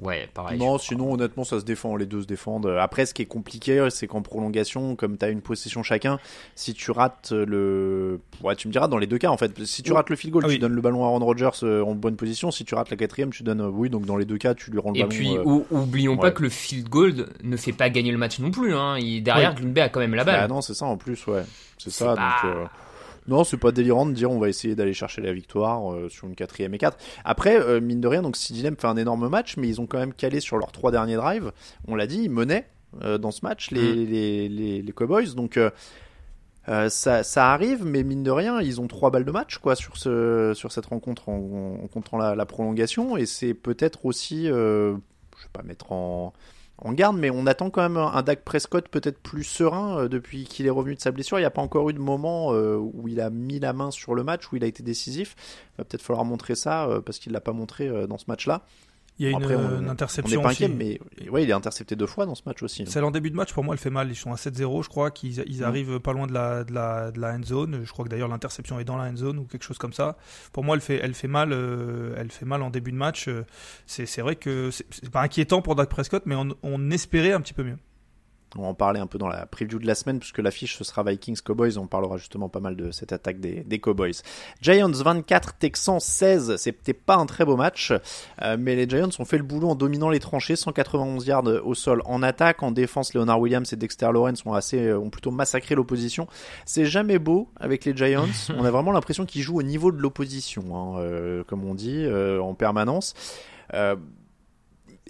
[0.00, 0.58] ouais, pareil.
[0.58, 2.66] Non, sinon honnêtement ça se défend, les deux se défendent.
[2.80, 6.18] Après ce qui est compliqué c'est qu'en prolongation, comme tu as une possession chacun,
[6.54, 8.20] si tu rates le...
[8.42, 10.32] Ouais tu me diras dans les deux cas en fait, si tu rates le field
[10.32, 10.58] goal Ah tu oui.
[10.58, 13.30] donnes le ballon à Aaron Rodgers euh, en bonne position, si tu rates la quatrième
[13.30, 13.60] tu donnes...
[13.60, 15.08] euh, Oui donc dans les deux cas tu lui rends le Et ballon.
[15.10, 16.20] puis, euh, ou- oublions ouais.
[16.20, 18.74] pas que le field goal ne fait pas gagner le match non plus.
[18.74, 18.96] Hein.
[18.98, 19.54] Il, derrière.
[19.54, 20.50] Green Bay a quand même la Bah balle.
[20.50, 21.42] non c'est ça en plus ouais.
[21.78, 22.56] C'est C'est ça pas- donc...
[22.56, 22.64] euh,
[23.26, 26.26] Non, c'est pas délirant de dire on va essayer d'aller chercher la victoire euh, sur
[26.28, 26.98] une quatrième et quatre.
[27.24, 29.98] Après, euh, mine de rien, donc Sidilem fait un énorme match, mais ils ont quand
[29.98, 31.52] même calé sur leurs trois derniers drives.
[31.88, 32.66] On l'a dit, ils menaient
[33.02, 34.06] euh, dans ce match les, Mm.
[34.10, 35.34] les, les, les Cowboys.
[35.34, 35.70] Donc euh,
[36.68, 39.74] euh, ça, ça arrive, mais mine de rien, ils ont trois balles de match quoi
[39.76, 44.50] sur ce sur cette rencontre en, en comptant la, la prolongation, et c'est peut-être aussi,
[44.50, 44.94] euh,
[45.36, 46.32] je vais pas mettre en
[46.78, 50.44] en garde, mais on attend quand même un Dak Prescott peut-être plus serein euh, depuis
[50.44, 51.38] qu'il est revenu de sa blessure.
[51.38, 53.90] Il n'y a pas encore eu de moment euh, où il a mis la main
[53.90, 55.36] sur le match, où il a été décisif.
[55.74, 58.62] Il va peut-être falloir montrer ça euh, parce qu'il l'a pas montré dans ce match-là.
[59.20, 60.98] Il y a une, on- une On interception pas inquiet, mais
[61.30, 62.84] ouais, il est intercepté deux fois dans ce match aussi.
[62.86, 64.10] Celle en début de match, pour moi, elle fait mal.
[64.10, 65.64] Ils sont à 7-0, je crois, qu'ils ils Mm.
[65.64, 67.82] arrivent pas loin de la, de, la, de la end zone.
[67.84, 70.16] Je crois que d'ailleurs l'interception est dans la end zone ou quelque chose comme ça.
[70.52, 71.52] Pour moi, elle fait, elle fait mal.
[71.52, 73.28] euh, elle fait mal en début de match.
[73.28, 73.44] Euh,
[73.86, 77.40] C'est vrai que c'est c'est pas inquiétant pour Dak Prescott, mais on, on espérait un
[77.40, 77.78] petit peu mieux.
[78.56, 80.84] On va en parler un peu dans la preview de la semaine, puisque l'affiche ce
[80.84, 81.78] sera Vikings Cowboys.
[81.78, 84.14] On parlera justement pas mal de cette attaque des, des Cowboys.
[84.60, 86.56] Giants 24, Texans 16.
[86.56, 87.92] C'était pas un très beau match,
[88.42, 90.56] euh, mais les Giants ont fait le boulot en dominant les tranchées.
[90.56, 92.62] 191 yards au sol en attaque.
[92.62, 96.26] En défense, Leonard Williams et Dexter Lawrence ont, assez, ont plutôt massacré l'opposition.
[96.64, 98.26] C'est jamais beau avec les Giants.
[98.56, 102.04] on a vraiment l'impression qu'ils jouent au niveau de l'opposition, hein, euh, comme on dit,
[102.04, 103.14] euh, en permanence.
[103.72, 103.96] Euh,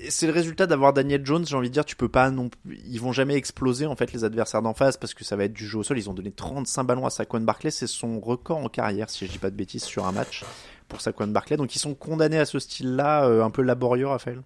[0.08, 2.50] c'est le résultat d'avoir Daniel Jones, j'ai envie de dire, tu peux pas non
[2.86, 5.52] ils vont jamais exploser en fait les adversaires d'en face parce que ça va être
[5.52, 8.58] du jeu au sol, ils ont donné 35 ballons à Saquon Barclay, c'est son record
[8.58, 10.44] en carrière si je dis pas de bêtises sur un match
[10.88, 11.56] pour Saquon Barclay.
[11.56, 14.42] Donc ils sont condamnés à ce style-là euh, un peu laborieux Raphaël.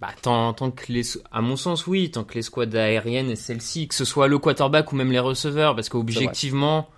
[0.00, 3.36] Bah, tant, tant que les, à mon sens, oui, tant que les squads aériennes et
[3.36, 6.88] celles-ci, que ce soit le quarterback ou même les receveurs, parce qu'objectivement,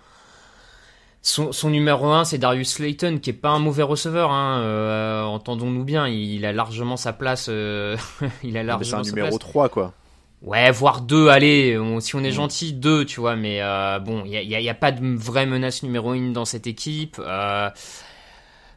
[1.27, 5.23] son, son numéro 1, c'est Darius Slayton, qui est pas un mauvais receveur, hein, euh,
[5.23, 7.97] entendons-nous bien, il, il a largement sa place, euh,
[8.43, 9.39] il a mais C'est largement un sa numéro place.
[9.39, 9.93] 3 quoi.
[10.41, 12.33] Ouais, voire deux, allez, on- si on est Mm.
[12.33, 14.91] gentil, deux, tu vois, mais euh, bon, il y a, y a- y a pas
[14.91, 17.17] de vraie menace numéro une dans cette équipe.
[17.19, 17.69] euh,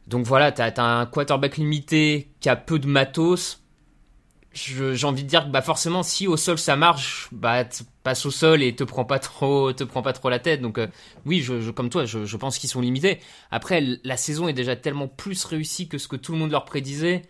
[0.07, 3.63] donc voilà, t'as as un quarterback limité qui a peu de matos.
[4.53, 7.65] J'ai envie de dire que bah forcément, si au sol ça marche, bah
[8.03, 10.61] passe au sol et te prends pas trop, te prends pas trop la tête.
[10.63, 10.87] Donc euh,
[11.27, 13.21] oui, je, je- comme toi, je, je pense qu'ils sont limités.
[13.51, 16.65] Après, la saison est déjà tellement plus réussie que ce que tout le monde leur
[16.65, 17.23] prédisait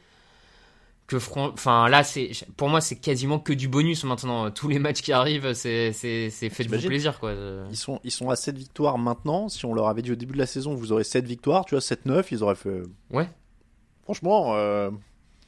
[1.06, 5.00] que enfin là c'est pour moi c'est quasiment que du bonus maintenant tous les matchs
[5.00, 8.36] qui arrivent c'est c'est c'est faites-vous T'imagines plaisir quoi Euh, Ils sont, ils sont à
[8.36, 9.48] 7 victoires maintenant.
[9.48, 11.74] Si on leur avait dit au début de la saison, vous aurez 7 victoires, tu
[11.74, 12.82] vois, 7-9, ils auraient fait.
[13.10, 13.26] Ouais.
[14.04, 14.90] Franchement, euh,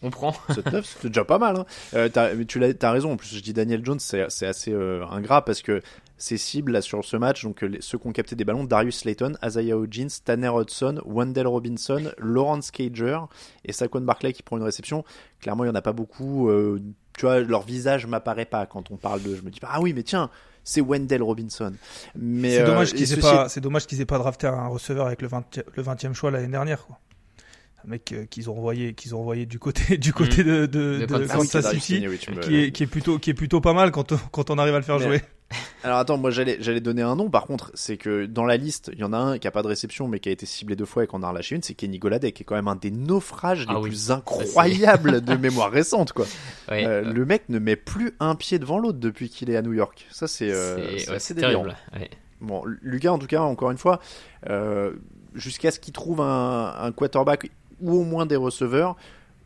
[0.03, 1.57] on prend 7-9, c'était déjà pas mal.
[1.57, 1.67] Hein.
[1.95, 3.13] Euh, mais tu t'as raison.
[3.13, 5.83] En plus, je dis Daniel Jones, c'est, c'est assez euh, ingrat parce que
[6.17, 8.99] ses cibles là, sur ce match, donc les- ceux qui ont capté des ballons, Darius
[8.99, 13.19] Slayton, Isaiah Hodgins, Tanner Hudson, Wendell Robinson, Lawrence Cager
[13.65, 15.03] et Saquon Barclay qui prend une réception.
[15.41, 16.49] Clairement, il y en a pas beaucoup.
[16.51, 16.79] euh,
[17.17, 19.35] tu vois, leur visage m'apparaît pas quand on parle de.
[19.35, 20.31] Je me dis pas, ah oui, mais tiens,
[20.63, 21.73] c'est Wendell Robinson.
[22.15, 24.67] Mais C'est euh, dommage qu'ils aient ceci pas, c'est dommage qu'ils aient pas drafté un
[24.69, 26.99] receveur avec le 20 le 20e choix l'année dernière, quoi.
[27.85, 30.99] Un mec euh, qu'ils ont envoyé, qu'ils ont envoyé du côté, du côté de, de,
[31.01, 33.61] De de Kansas Ah City, oui, me- qui est, qui est plutôt, qui est plutôt
[33.61, 35.21] pas mal quand on, quand on arrive à le faire Mais- jouer.
[35.83, 37.29] Alors attends, moi j'allais j'allais donner un nom.
[37.29, 39.62] Par contre, c'est que dans la liste, il y en a un qui a pas
[39.62, 41.62] de réception, mais qui a été ciblé deux fois et qu'on a relâché une.
[41.62, 44.16] C'est Kenny Golladay, qui est quand même un des naufrages Ah les oui, plus ça,
[44.16, 46.27] incroyables de mémoire récente, quoi.
[46.71, 49.57] ouais, Euh, euh, Le mec ne met plus un pied devant l'autre depuis qu'il est
[49.57, 50.07] à New York.
[50.12, 52.11] Ça c'est euh, c'est ouais, terrible ouais.
[52.40, 54.01] Bon, Lucas, en tout cas, encore une fois,
[54.49, 54.93] euh,
[55.35, 58.97] jusqu'à ce qu'il trouve un, un quarterback ou au moins des receveurs,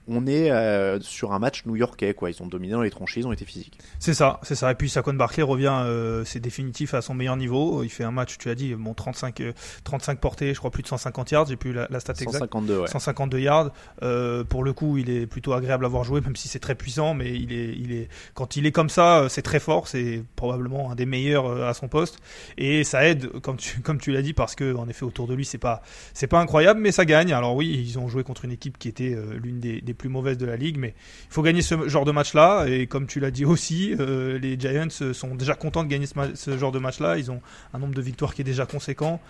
[0.08, 2.30] on est euh, sur un match new-yorkais, quoi.
[2.30, 3.78] Ils ont dominé dans les tranchées, ils ont été physiques.
[3.98, 4.70] C'est ça, c'est ça.
[4.70, 7.82] Et puis Saquon Barclay revient, euh, c'est définitif à son meilleur niveau.
[7.82, 9.52] Il fait un match, tu as dit, bon 35, euh,
[9.84, 11.46] 35 portées, je crois plus de 150 yards.
[11.46, 12.32] J'ai plus la, la stat exacte.
[12.34, 12.86] 152, ouais.
[12.86, 13.72] 152 yards.
[14.02, 16.74] Euh, pour le coup, il est plutôt agréable à voir jouer, même si c'est très
[16.74, 17.14] puissant.
[17.14, 19.88] Mais il est, il est, quand il est comme ça, euh, c'est très fort.
[19.88, 22.18] C'est probablement un des meilleurs euh, à son poste.
[22.58, 25.34] Et ça aide, comme tu, comme tu l'as dit, parce que en effet, autour de
[25.34, 27.32] lui, c'est pas, c'est pas incroyable, mais ça gagne.
[27.32, 30.08] Alors oui, ils ont joué contre une équipe qui était euh, l'une des, des plus
[30.08, 30.94] mauvaises de la ligue, mais
[31.28, 32.66] il faut gagner ce genre de match-là.
[32.68, 36.58] Et comme tu l'as dit aussi, euh, les Giants sont déjà contents de gagner ce,
[36.58, 37.16] genre de match-là.
[37.18, 37.40] Ils ont
[37.72, 39.20] un nombre de victoires qui est déjà conséquent.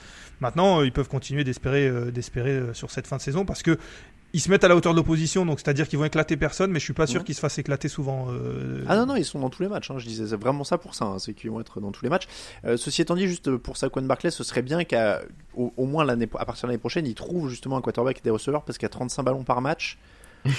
[0.41, 3.63] Maintenant, euh, ils peuvent continuer d'espérer, euh, d'espérer euh, sur cette fin de saison parce
[3.63, 3.79] que
[4.33, 6.81] ils se mettent à la hauteur de l'opposition, donc c'est-à-dire qu'ils vont éclater personne, mais
[6.81, 7.25] je suis pas sûr Ouais.
[7.25, 8.27] qu'ils se fassent éclater souvent.
[8.33, 9.93] euh, Ah non, non, ils sont dans tous les matchs.
[9.93, 9.99] Hein.
[9.99, 11.05] Je disais c'est vraiment ça pour ça.
[11.05, 11.21] hein.
[11.21, 12.27] C'est qu'ils vont être dans tous les matchs.
[12.65, 15.21] Euh, ceci étant dit, juste pour Saquon Barclay, ce serait bien qu'à
[15.57, 18.23] au, au moins l'année, à partir de l'année prochaine, ils trouvent justement un quarterback et
[18.23, 19.99] des receveurs parce qu'il y a 35 ballons par match.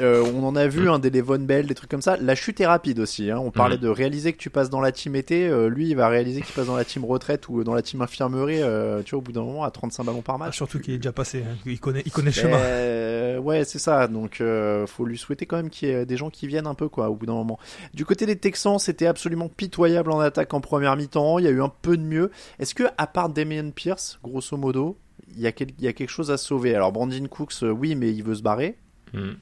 [0.00, 2.16] Euh, on en a vu un des Levon Bell, des trucs comme ça.
[2.16, 3.30] La chute est rapide aussi.
[3.30, 3.38] Hein.
[3.38, 3.82] On parlait Mhm.
[3.82, 5.46] de réaliser que tu passes dans la team été.
[5.46, 8.00] Euh, lui, il va réaliser qu'il passe dans la team retraite ou dans la team
[8.00, 8.62] infirmerie.
[8.62, 10.56] euh, tu vois, au bout d'un moment, à 35 ballons par ah, match.
[10.56, 11.56] surtout qu'il est déjà passé, hein.
[11.66, 12.56] il connaît, il connaît le chemin.
[12.56, 14.08] Euh, ouais, c'est ça.
[14.08, 16.74] Donc, euh, faut lui souhaiter quand même qu'il y ait des gens qui viennent un
[16.74, 17.58] peu, quoi, au bout d'un moment.
[17.92, 21.38] Du côté des Texans, c'était absolument pitoyable en attaque en première mi-temps.
[21.38, 22.30] Il y a eu un peu de mieux.
[22.58, 24.96] Est-ce que, à part Damien Pierce, grosso modo,
[25.40, 27.94] y a, quel- il y a quelque chose à sauver Alors, Brandon Cooks, euh, oui,
[27.94, 28.76] mais il veut se barrer.
[29.12, 29.32] Hmm.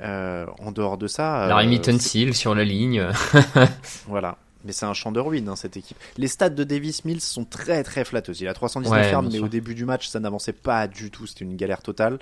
[0.00, 1.46] Euh, en dehors de ça.
[1.46, 3.06] La euh, Seal sur la ligne
[4.08, 4.36] Voilà.
[4.64, 5.96] Mais c'est un champ de ruines, hein, cette équipe.
[6.16, 8.40] Les stats de Davis Mills sont très très flatteuses.
[8.40, 9.44] Il a 319 Ouais, yards, mais sûr.
[9.44, 11.26] au début du match, ça n'avançait pas du tout.
[11.26, 12.18] C'était une galère totale.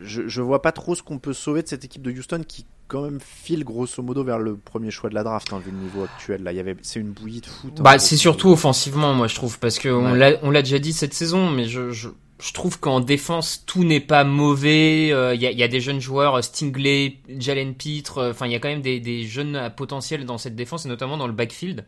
[0.00, 2.64] Je, je vois pas trop ce qu'on peut sauver de cette équipe de Houston qui
[2.88, 5.76] quand même file grosso modo vers le premier choix de la draft, hein, vu le
[5.76, 6.42] niveau actuel.
[6.42, 7.72] Là, il y avait, c'est une bouillie de foot.
[7.78, 10.18] hein, Bah, c'est surtout offensivement, moi, je trouve, parce que on Ouais.
[10.18, 12.08] l'a, on l'a déjà dit cette saison, mais je, je,
[12.40, 15.10] je trouve qu'en défense, tout n'est pas mauvais.
[15.12, 18.30] Euh, Il y, a, il y a des jeunes joueurs, euh, Stingley, Jalen Pitre, euh,
[18.30, 20.88] enfin, il y a quand même des, des jeunes à potentiel dans cette défense, et
[20.88, 21.84] notamment dans le backfield.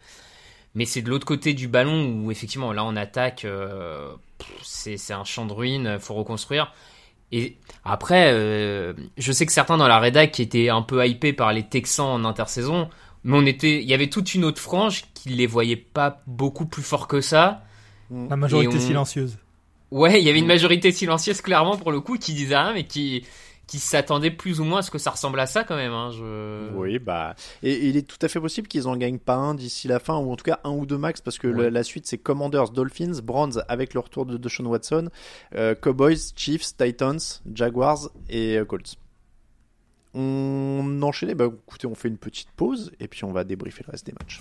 [0.75, 4.11] Mais c'est de l'autre côté du ballon où, effectivement, là, on attaque, euh,
[4.63, 6.73] c'est un champ de ruines, faut reconstruire.
[7.33, 11.33] Et après, euh, je sais que certains dans la rédac qui étaient un peu hypés
[11.33, 12.89] par les Texans en intersaison,
[13.25, 16.65] mais on était, il y avait toute une autre frange qui les voyait pas beaucoup
[16.67, 17.63] plus forts que ça.
[18.11, 19.37] La majorité on- silencieuse.
[19.91, 22.85] Ouais, il y avait une majorité silencieuse clairement pour le coup qui disait rien, mais
[22.85, 23.25] qui
[23.69, 25.93] qui s'attendait plus ou moins à ce que ça ressemble à ça quand même.
[25.93, 26.73] Hein, je...
[26.75, 29.87] Oui, bah, et il est tout à fait possible qu'ils en gagnent pas un d'ici
[29.87, 31.71] la fin, ou en tout cas un ou deux max, parce que Ouais.
[31.71, 35.11] la suite c'est Commanders, Dolphins, Browns avec le retour de Deshaun Watson,
[35.55, 37.21] euh, Cowboys, Chiefs, Titans,
[37.55, 38.97] Jaguars et euh, Colts.
[40.15, 43.91] On enchaînait, bah écoutez, on fait une petite pause et puis on va débriefer le
[43.93, 44.41] reste des matchs.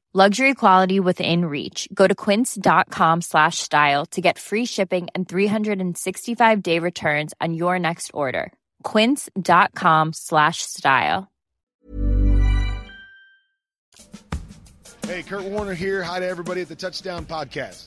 [0.13, 1.87] Luxury quality within reach.
[1.93, 7.79] Go to quince.com slash style to get free shipping and 365 day returns on your
[7.79, 8.51] next order.
[8.83, 11.31] Quince.com slash style.
[15.07, 16.03] Hey, Kurt Warner here.
[16.03, 17.85] Hi to everybody at the Touchdown Podcast.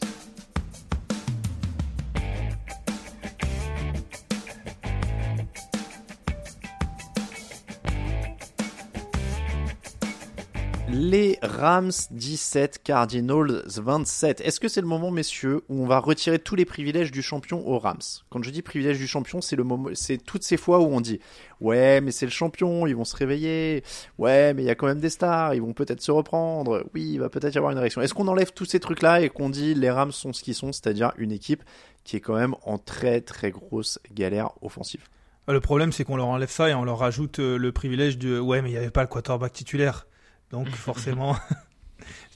[10.96, 14.40] Les Rams 17, Cardinals 27.
[14.42, 17.66] Est-ce que c'est le moment, messieurs, où on va retirer tous les privilèges du champion
[17.66, 17.98] aux Rams?
[18.30, 21.18] Quand je dis privilège du champion, c'est toutes ces fois où on dit
[21.60, 23.82] ouais, mais c'est le champion, ils vont se réveiller.
[24.18, 26.86] Ouais, mais il y a quand même des stars, ils vont peut-être se reprendre.
[26.94, 28.00] Oui, il va peut-être y avoir une réaction.
[28.00, 30.70] Est-ce qu'on enlève tous ces trucs-là et qu'on dit les Rams sont ce qu'ils sont,
[30.70, 31.64] c'est-à-dire une équipe
[32.04, 35.02] qui est quand même en très très grosse galère offensive?
[35.48, 38.38] Le problème, c'est qu'on leur enlève ça et on leur rajoute euh, le privilège de
[38.38, 40.06] ouais, mais il n'y avait pas le quarterback titulaire.
[40.50, 41.36] Donc forcément,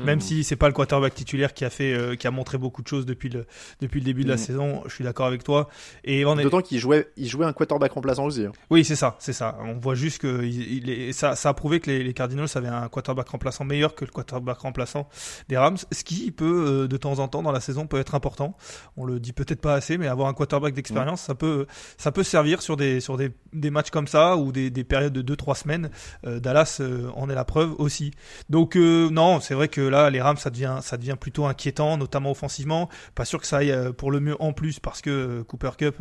[0.01, 2.83] même si c'est pas le quarterback titulaire qui a fait, euh, qui a montré beaucoup
[2.83, 3.47] de choses depuis le
[3.81, 4.41] depuis le début de la Mhm.
[4.41, 5.69] saison, je suis d'accord avec toi.
[6.05, 6.43] Et on est...
[6.43, 8.45] D'autant qu'il jouait, il jouait un quarterback remplaçant aussi.
[8.45, 8.53] hein.
[8.71, 9.59] Oui, c'est ça, c'est ça.
[9.63, 12.49] On voit juste que il, il est- ça, ça a prouvé que les, les Cardinals
[12.55, 15.09] avaient un quarterback remplaçant meilleur que le quarterback remplaçant
[15.49, 18.15] des Rams, ce qui peut euh, de temps en temps dans la saison peut être
[18.15, 18.57] important.
[18.97, 22.23] On le dit peut-être pas assez, mais avoir un quarterback d'expérience, ça peut ça peut
[22.23, 25.57] servir sur des sur des, des matchs comme ça ou des, des périodes de 2-3
[25.57, 25.91] semaines.
[26.27, 28.13] Euh, Dallas euh, en est la preuve aussi.
[28.51, 31.97] Donc euh, non, c'est vrai que là les Rams ça devient ça devient plutôt inquiétant,
[31.97, 32.89] notamment offensivement.
[33.15, 35.71] Pas sûr que ça aille euh, pour le mieux en plus parce que euh, Cooper
[35.79, 35.97] Cup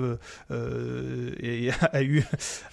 [0.52, 2.24] euh, et- a eu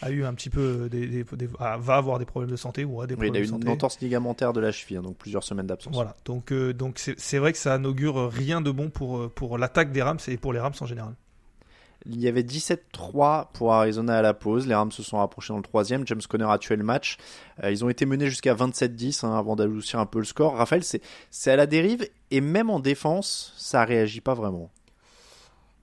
[0.02, 2.94] a eu un petit peu des, des- des- va avoir des problèmes de santé ou
[2.96, 5.02] aura des Oui, il problèmes a eu de une entorse ligamentaire de la cheville, hein,
[5.02, 5.94] donc plusieurs semaines d'absence.
[5.94, 9.92] Voilà, donc euh, donc c'est vrai que ça n'augure rien de bon pour pour l'attaque
[9.92, 11.14] des Rams et pour les Rams en général.
[12.06, 14.66] Il y avait 17-3 pour Arizona à la pause.
[14.66, 16.06] Les Rams se sont rapprochés dans le troisième.
[16.06, 17.16] James Conner a tué le match.
[17.62, 20.54] Euh, ils ont été menés jusqu'à 27-10 hein, avant d'adoucir un peu le score.
[20.56, 24.70] Raphaël, c'est à la dérive et même en défense, ça réagit pas vraiment.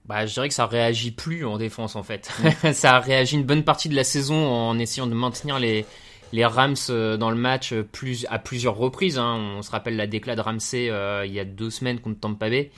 [0.04, 2.30] Bah, je dirais que ça réagit plus en défense en fait.
[2.72, 5.86] ça a réagi une bonne partie de la saison en essayant de maintenir les
[6.32, 9.18] les Rams euh, dans le match euh, plus à plusieurs reprises.
[9.18, 9.54] Hein.
[9.56, 10.86] On se rappelle la déclat de Ramsey
[11.26, 12.70] il y a deux semaines contre Tampa Bay.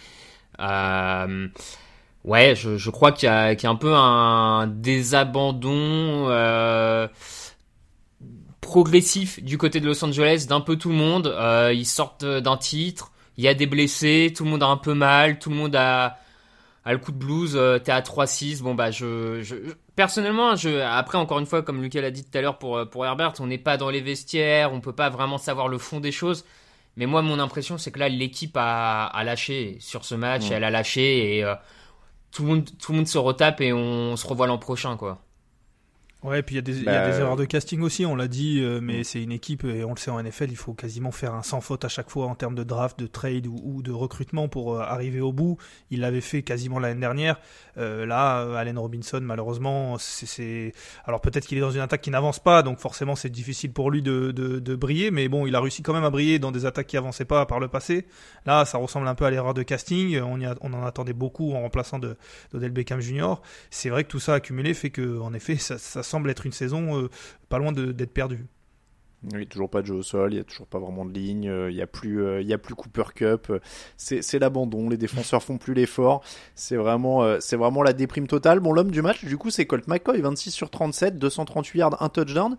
[2.25, 7.07] Ouais, je, je crois qu'il y, a qu'il y a un peu un désabandon euh,
[8.61, 11.27] progressif du côté de Los Angeles d'un peu tout le monde.
[11.27, 14.77] Euh, ils sortent d'un titre, il y a des blessés, tout le monde a un
[14.77, 16.19] peu mal, tout le monde a
[16.87, 18.63] le coup de blues, euh, t'es à 3-6.
[18.63, 22.41] Bon, bah, je, personnellement, je, après, encore une fois, comme Lucas l'a dit tout à
[22.43, 25.69] l'heure pour, pour Herbert, on n'est pas dans les vestiaires, on peut pas vraiment savoir
[25.69, 26.45] le fond des choses.
[26.97, 30.63] Mais moi, mon impression, c'est que là, l'équipe a, a lâché sur ce match, elle
[30.63, 31.45] a lâché et
[32.35, 35.24] tout, le monde, tout le monde se retape et on, se revoit l'an prochain, quoi.
[36.25, 38.07] Ouais, et puis il y, a des- il y a des erreurs de casting aussi,
[38.07, 40.57] on l'a dit, euh, mais c'est une équipe, et on le sait en NFL, il
[40.57, 43.47] faut quasiment faire un sans faute à chaque fois en termes de draft, de trade
[43.47, 45.59] ou, ou de recrutement pour euh, arriver au bout.
[45.91, 47.39] Il l'avait fait quasiment l'année dernière.
[47.77, 50.73] Euh, là, euh, Allen Robinson, malheureusement, c'est-.
[51.05, 53.91] Alors peut-être qu'il est dans une attaque qui n'avance pas, donc forcément c'est difficile pour
[53.91, 56.53] lui de, de, de briller, mais bon, il a réussi quand même à briller dans
[56.53, 58.07] des attaques qui avançaient pas par le passé.
[58.47, 60.19] Là, ça ressemble un peu à l'erreur de casting.
[60.21, 62.17] On, y a- on en attendait beaucoup en remplaçant de,
[62.53, 63.35] d'Odell Beckham Jr.
[63.71, 66.53] C'est vrai que tout ça accumulé fait que, en effet, ça, ça semble être une
[66.53, 67.09] saison euh,
[67.49, 68.47] pas loin d'être perdue.
[69.33, 71.49] Oui, toujours pas de jeu au sol, il y a toujours pas vraiment de ligne,
[71.49, 73.51] euh, il y a plus, euh, a plus Cooper Cup,
[73.97, 76.23] c'est l'abandon, les défenseurs font plus l'effort,
[76.55, 78.61] c'est vraiment, vraiment la déprime totale.
[78.61, 82.11] Bon, l'homme du match, du coup, c'est Colt McCoy, 26 sur 37, 238 yards, un
[82.11, 82.57] touchdown,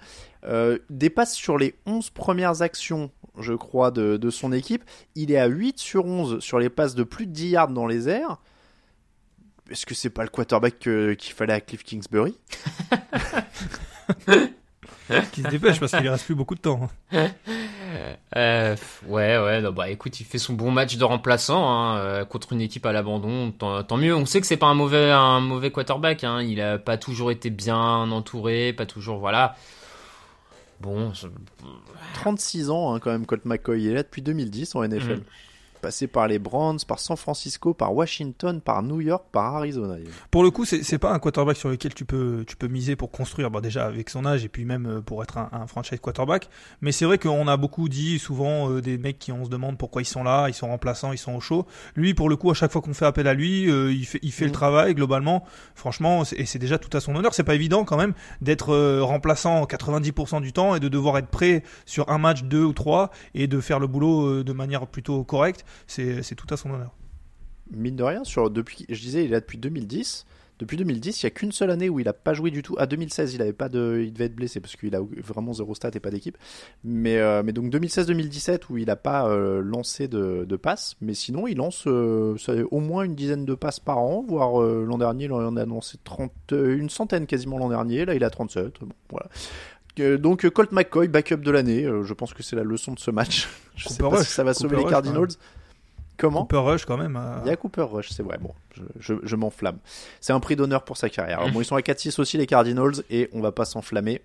[0.90, 4.84] dépasse sur les 11 premières actions, je crois, de son équipe.
[5.14, 7.86] Il est à 8 sur 11 sur les passes de plus de 10 yards dans
[7.86, 8.40] les airs.
[9.70, 12.36] Est-ce que c'est pas le quarterback que- qu'il fallait à Cliff Kingsbury?
[15.32, 16.90] Qui se dépêche parce qu'il reste plus beaucoup de temps.
[17.12, 17.28] hein.
[18.36, 18.76] Euh,
[19.08, 22.54] ouais, ouais, non, bah écoute, il fait son bon match de remplaçant hein, euh, contre
[22.54, 24.16] une équipe à l'abandon, tant, tant mieux.
[24.16, 27.30] On sait que c'est pas un mauvais, un mauvais quarterback, hein, il a pas toujours
[27.32, 29.56] été bien entouré, pas toujours, voilà.
[30.82, 31.28] Bon, je-
[32.16, 35.14] 36 ans hein, quand même Colt McCoy il est là depuis 2010 en NFL.
[35.18, 35.24] Mhm.
[35.86, 39.98] Passé par les Browns, par San Francisco, par Washington, par New York, par Arizona.
[40.32, 43.12] Pour le coup, c'est pas un quarterback sur lequel tu peux, tu peux miser pour
[43.12, 46.00] construire, bon, déjà avec son âge et puis même euh, pour être un, un franchise
[46.00, 46.50] quarterback.
[46.82, 49.78] Mais c'est vrai qu'on a beaucoup dit souvent euh, des mecs qui on se demande
[49.78, 51.68] pourquoi ils sont là, ils sont remplaçants, ils sont au chaud.
[51.96, 54.18] Lui, pour le coup, à chaque fois qu'on fait appel à lui, euh, il fait,
[54.24, 55.46] il fait le travail globalement.
[55.76, 57.36] Franchement, c'est- et c'est déjà tout à son honneur.
[57.36, 61.28] C'est pas évident quand même d'être euh, remplaçant 90% du temps et de devoir être
[61.30, 65.24] prêt sur un match, deux ou trois et de faire le boulot de manière plutôt
[65.24, 65.64] correcte.
[65.88, 66.96] C'est tout à son honneur.
[67.72, 70.26] Mine de rien, sur, depuis, je disais, il est là depuis 2010.
[70.58, 72.76] Depuis 2010, il n'y a qu'une seule année où il n'a pas joué du tout.
[72.80, 75.76] À 2016, il avait pas de, il devait être blessé parce qu'il a vraiment zéro
[75.76, 76.38] stat et pas d'équipe.
[76.86, 80.96] Mais, euh, mais donc 2016-2017 où il n'a pas euh, lancé de, de passes.
[81.02, 82.38] Mais sinon, il lance euh,
[82.72, 84.24] au moins une dizaine de passes par an.
[84.26, 88.06] Voire l'an dernier, il en a lancé 30, euh, une centaine quasiment l'an dernier.
[88.06, 88.80] Là, il a 37.
[88.80, 90.18] Bon, voilà.
[90.18, 91.84] Donc Colt McCoy, backup de l'année.
[91.84, 93.50] Je pense que c'est la leçon de ce match.
[93.76, 94.26] Je sais pas Rush.
[94.26, 95.28] si ça va sauver les Rush, Cardinals.
[96.18, 97.16] Comment Cooper Rush quand même.
[97.18, 98.38] euh, il y a Cooper Rush, c'est vrai.
[98.40, 99.78] Bon, je, je, je m'enflamme.
[100.22, 101.40] C'est un prix d'honneur pour sa carrière.
[101.40, 104.22] Alors, bon, ils sont à 4-6 aussi, les Cardinals, et on va pas s'enflammer.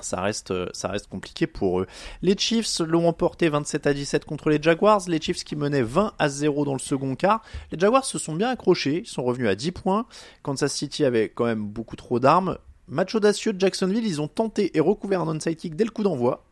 [0.00, 1.86] Ça reste, euh, ça reste compliqué pour eux.
[2.20, 5.02] Les Chiefs l'ont emporté 27 à 17 contre les Jaguars.
[5.06, 7.42] Les Chiefs qui menaient 20 à 0 dans le second quart.
[7.70, 9.02] Les Jaguars se sont bien accrochés.
[9.04, 10.06] Ils sont revenus à 10 points.
[10.42, 12.58] Kansas City avait quand même beaucoup trop d'armes.
[12.88, 14.04] Match audacieux de Jacksonville.
[14.04, 16.44] Ils ont tenté et recouvert un onside kick dès le coup d'envoi.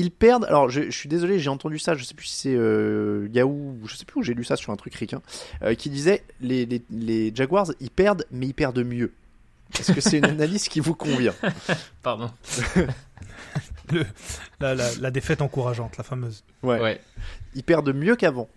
[0.00, 0.44] Ils perdent.
[0.46, 1.94] Alors, je, je suis désolé, j'ai entendu ça.
[1.94, 4.72] Je sais plus si c'est euh, Yahoo, je sais plus où j'ai lu ça sur
[4.72, 5.20] un truc ricain,
[5.62, 9.12] euh, qui disait les, les, les Jaguars, ils perdent, mais ils perdent mieux.
[9.78, 11.34] Est-ce que c'est une analyse qui vous convient?
[12.02, 12.30] Pardon.
[13.92, 14.06] le-
[14.60, 16.44] la, la- la défaite encourageante, la fameuse.
[16.62, 16.80] Ouais.
[16.80, 17.00] Ouais.
[17.54, 18.48] Ils perdent mieux qu'avant.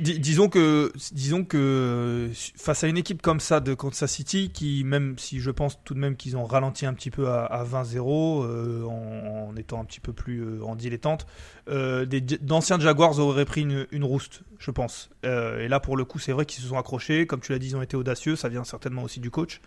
[0.00, 4.84] Dis- disons que, disons que face à une équipe comme ça de Kansas City, qui
[4.84, 7.64] même si je pense tout de même qu'ils ont ralenti un petit peu à, à
[7.64, 11.26] 20-0 euh, en, étant un petit peu plus euh, en dilettante,
[11.68, 12.06] euh,
[12.40, 15.10] d'anciens Jaguars auraient pris une, une rouste, je pense.
[15.26, 17.58] Euh, et là pour le coup, c'est vrai qu'ils se sont accrochés, comme tu l'as
[17.58, 18.36] dit, ils ont été audacieux.
[18.36, 19.60] Ça vient certainement aussi du coach.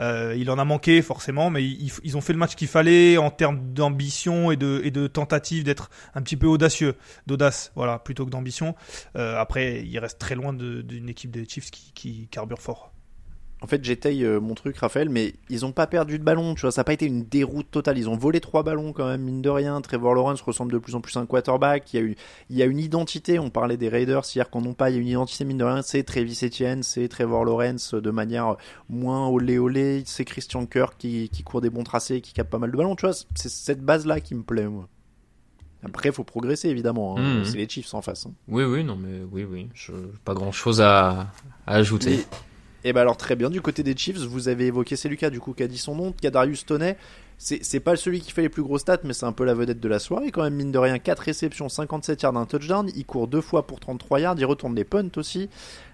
[0.00, 3.72] Il en a manqué forcément, mais ils, ont fait le match qu'il fallait en termes
[3.72, 8.30] d'ambition et de, et de tentative d'être un petit peu audacieux, d'audace, voilà, plutôt que
[8.30, 8.74] d'ambition.
[9.16, 9.40] Euh,
[9.82, 12.94] il reste très loin d'une équipe des Chiefs qui, qui carbure fort.
[13.64, 16.60] En fait, j'étaye euh, mon truc, Raphaël, mais ils ont pas perdu de ballon, tu
[16.60, 16.70] vois.
[16.70, 17.96] Ça n'a pas été une déroute totale.
[17.96, 19.80] Ils ont volé trois ballons quand même, mine de rien.
[19.80, 21.94] Trevor Lawrence ressemble de plus en plus à un quarterback.
[21.94, 22.14] Il
[22.50, 23.38] y a, une identité.
[23.38, 24.90] On parlait des Raiders hier qu'on n'ont pas.
[24.90, 25.80] Il y a une identité, mine de rien.
[25.80, 28.56] C'est Travis Etienne, c'est Trevor Lawrence de manière
[28.90, 30.02] moins olé olé.
[30.04, 32.96] C'est Christian Kirk qui, qui court des bons tracés, qui capte pas mal de ballons,
[32.96, 33.14] tu vois.
[33.34, 34.90] C'est cette base-là qui me plaît, moi.
[35.84, 37.16] Après, il faut progresser, évidemment.
[37.18, 37.38] hein.
[37.40, 37.44] Mhm.
[37.44, 38.26] C'est les Chiefs en face.
[38.26, 38.32] hein.
[38.48, 39.68] Oui, oui, non, mais oui, oui.
[39.74, 39.92] Je,
[40.24, 41.28] pas grand chose à,
[41.66, 42.24] à ajouter.
[42.86, 45.40] Et ben alors très bien, du côté des Chiefs, vous avez évoqué, c'est Lucas du
[45.40, 46.98] coup qui a dit son nom, Kadarius Toney.
[47.38, 49.54] C'est c'est pas celui qui fait les plus gros stats, mais c'est un peu la
[49.54, 50.98] vedette de la soirée quand même, mine de rien.
[50.98, 52.90] 4 réceptions, 57 yards, un touchdown.
[52.94, 55.48] Il court deux fois pour 33 yards, il retourne les punts aussi.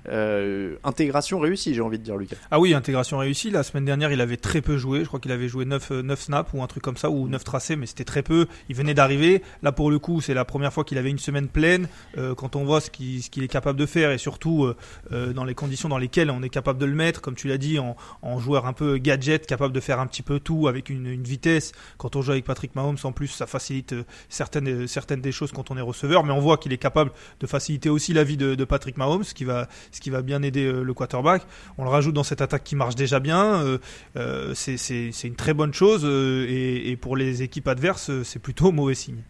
[0.09, 2.37] Euh, intégration réussie, j'ai envie de dire, Lucas.
[2.51, 3.51] Ah oui, intégration réussie.
[3.51, 5.01] La semaine dernière, il avait très peu joué.
[5.01, 7.29] Je crois qu'il avait joué 9, euh, 9 snaps ou un truc comme ça, ou
[7.29, 8.47] 9 tracés, mais c'était très peu.
[8.69, 9.43] Il venait d'arriver.
[9.63, 11.89] Là, pour le coup, c'est la première fois qu'il avait une semaine pleine.
[12.19, 14.77] Euh, quand on voit ce qu'il est capable de faire, et surtout euh,
[15.13, 17.59] euh, dans les conditions dans lesquelles on est capable de le mettre, comme tu l'as
[17.59, 17.97] dit, en,
[18.39, 21.73] joueur un peu gadget, capable de faire un petit peu tout avec une, vitesse.
[21.99, 25.53] Quand on joue avec Patrick Mahomes, en plus, ça facilite euh, certaines, certaines des choses
[25.53, 26.25] quand on est receveur.
[26.25, 29.45] Mais on voit qu'il est capable de faciliter aussi la vie de, Patrick Mahomes, qui
[29.45, 31.43] va, ce qui va bien aider euh, le quarterback.
[31.79, 33.63] On le rajoute dans cette attaque qui marche déjà bien.
[33.63, 33.79] Euh,
[34.17, 36.05] euh, c'est une très bonne chose.
[36.05, 39.23] Et, et, pour les équipes adverses, c'est plutôt mauvais signe.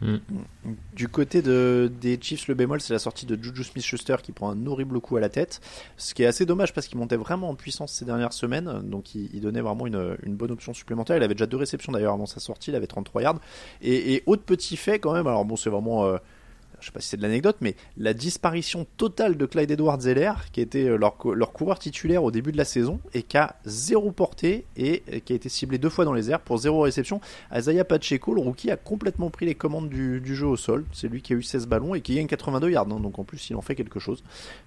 [0.00, 0.16] Mm.
[0.94, 4.50] Du côté de, des Chiefs, le bémol, c'est la sortie de Juju Smith-Schuster qui prend
[4.50, 5.60] un horrible coup à la tête.
[5.96, 8.82] Ce qui est assez dommage parce qu'il montait vraiment en puissance ces dernières semaines.
[8.84, 11.16] Donc il, il donnait vraiment une, une, bonne option supplémentaire.
[11.16, 12.70] Il avait déjà deux réceptions d'ailleurs avant sa sortie.
[12.70, 13.40] Il avait 33 yards.
[13.80, 15.26] Et, et autre petit fait quand même.
[15.26, 16.06] Alors bon, c'est vraiment.
[16.06, 16.18] Euh,
[16.80, 20.32] je sais pas si c'est de l'anecdote, mais la disparition totale de Clyde Edwards Zeller,
[20.52, 23.56] qui était euh, leur, leur, coureur titulaire au début de la saison, et qui a
[23.64, 27.20] zéro portée et qui a été ciblé deux fois dans les airs pour zéro réception.
[27.54, 30.84] Isaiah Pacheco, le rookie, a complètement pris les commandes du, du jeu au sol.
[30.92, 33.24] C'est lui qui a eu 16 ballons et qui gagne 82 yards, hein, donc en
[33.24, 34.22] plus il en fait quelque chose.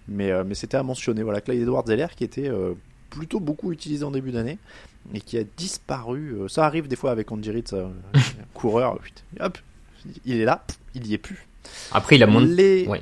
[0.08, 1.24] Mais, euh, mais c'était à mentionner.
[1.24, 2.74] Voilà, Clyde Edwards Zeller qui était euh,
[3.10, 4.58] plutôt beaucoup utilisé en début d'année
[5.14, 6.38] et qui a disparu.
[6.48, 7.70] Ça arrive des fois avec Andy Reid,
[8.54, 9.00] coureur,
[9.40, 9.58] hop,
[10.26, 11.49] il est là, il y est plus.
[11.92, 12.42] Après, il a moins.
[12.46, 12.86] Les...
[12.88, 13.02] Ouais.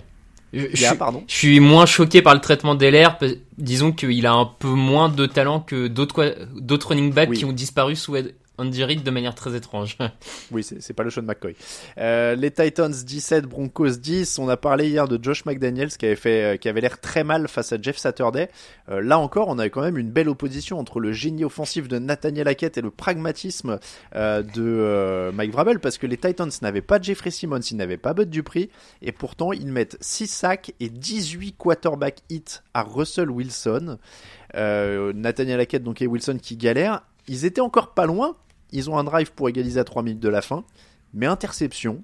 [0.53, 1.23] Je, je, pardon.
[1.27, 3.17] je suis moins choqué par le traitement d'LR.
[3.57, 7.37] Disons qu'il a un peu moins de talent que d'autres d'autres running backs Oui.
[7.37, 8.15] qui ont disparu sous
[8.57, 9.97] Andy Reid de manière très étrange.
[10.51, 11.55] Oui, c'est pas le Sean McCoy.
[11.97, 14.39] Euh, les Titans 17, Broncos 10.
[14.39, 17.49] On a parlé hier de Josh McDaniels qui avait fait, euh, avait l'air très mal
[17.49, 18.49] face à Jeff Saturday.
[18.89, 21.99] Euh, là encore, on avait quand même une belle opposition entre le génie offensif de
[21.99, 23.79] Nathaniel Hackett et le pragmatisme
[24.15, 28.29] de Mike Vrabel parce que les Titans n'avaient pas Jeffrey Simmons, ils n'avaient pas Bud
[28.29, 28.69] Dupree
[29.01, 33.97] et pourtant ils mettent 6 sacs et 18 quarterback hits à Russell Wilson.
[34.53, 37.01] Nathaniel Hackett donc et Wilson qui galèrent.
[37.27, 38.35] Ils étaient encore pas loin.
[38.71, 40.63] Ils ont un drive pour égaliser à 3 minutes de la fin.
[41.13, 42.03] Mais interception.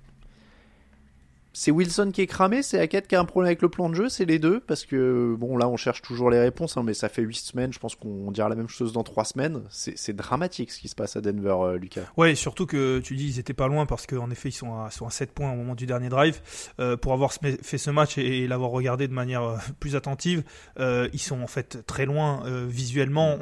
[1.56, 3.94] C'est Wilson qui est cramé, c'est Hackett qui a un problème avec le plan de
[3.94, 6.96] jeu, c'est les deux, parce que bon là on cherche toujours les réponses, hein, mais
[6.96, 9.62] ça fait 8 semaines, je pense qu'on dira la même chose dans 3 semaines.
[9.70, 12.02] C'est dramatique ce qui se passe à Denver, euh, Lucas.
[12.18, 14.90] Ouais, surtout que tu dis ils étaient pas loin parce qu'en effet ils sont à,
[14.90, 16.42] sont à 7 points au moment du dernier drive.
[16.80, 20.44] Euh, pour avoir fait ce match et, l'avoir regardé de manière euh, plus attentive,
[20.80, 23.38] ils sont en fait très loin visuellement.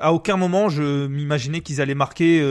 [0.00, 2.44] À aucun moment je m'imaginais qu'ils allaient marquer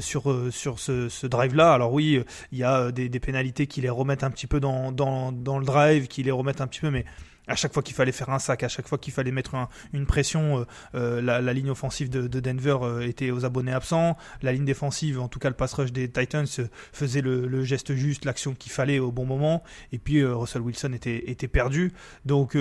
[0.00, 1.72] sur, sur ce, drive-là.
[1.72, 2.22] Alors oui,
[2.52, 5.64] il y a des pénalités qui les remettent un petit peu dans, dans, dans le
[5.64, 7.04] drive, qui les remettent un petit peu, mais
[7.46, 9.68] à chaque fois qu'il fallait faire un sac, à chaque fois qu'il fallait mettre un,
[9.92, 14.16] une pression, euh, la, la, ligne offensive de, de Denver euh, était aux abonnés absents.
[14.42, 17.94] La ligne défensive, en tout cas le pass rush des Titans, euh, faisait le, geste
[17.94, 19.62] juste, l'action qu'il fallait au bon moment.
[19.92, 21.92] Et puis euh, Russell Wilson était, était perdu.
[22.24, 22.56] Donc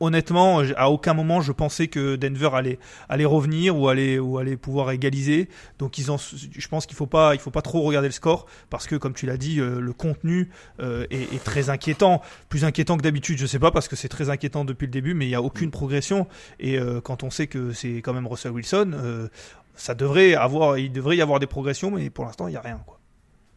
[0.00, 2.78] honnêtement, à aucun moment je pensais que Denver allait,
[3.08, 5.48] allait revenir ou allait, ou allait pouvoir égaliser.
[5.78, 8.96] Donc ils ont, je pense qu'il faut faut pas trop regarder le score parce que
[8.96, 13.38] comme tu l'as dit, le contenu est, très inquiétant, plus inquiétant que d'habitude.
[13.38, 15.42] Je sais pas parce que c'est très inquiétant depuis le début, mais il n'y a
[15.42, 16.26] aucune progression.
[16.58, 19.28] Et euh, quand on sait que c'est quand même Russell Wilson, euh,
[19.74, 22.60] ça devrait avoir, il devrait y avoir des progressions, mais pour l'instant, il n'y a
[22.60, 22.82] rien.
[22.86, 23.00] Quoi.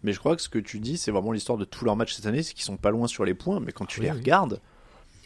[0.03, 2.14] Mais je crois que ce que tu dis, c'est vraiment l'histoire de tous leurs matchs
[2.14, 4.11] cette année, c'est qu'ils sont pas loin sur les points, mais quand tu oui, les
[4.11, 4.20] oui.
[4.20, 4.61] regardes,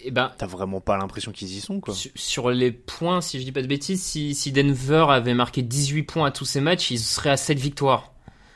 [0.03, 1.79] et ben, t'as vraiment pas l'impression qu'ils y sont.
[1.79, 1.93] Quoi.
[1.93, 5.63] Sur, sur, les points, si je dis pas de bêtises, si, si Denver avait marqué
[5.63, 8.13] 18 points à tous ces matchs, ils seraient à 7 victoires.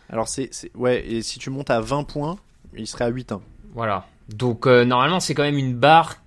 [0.10, 2.38] Alors c'est, ouais, et si tu montes à 20 points,
[2.76, 3.40] ils seraient à 8-1.
[3.74, 4.06] Voilà.
[4.30, 6.21] Donc euh, normalement, c'est quand même une barre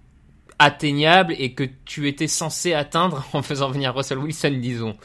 [0.58, 4.96] atteignable et que tu étais censé atteindre en faisant venir Russell Wilson, disons.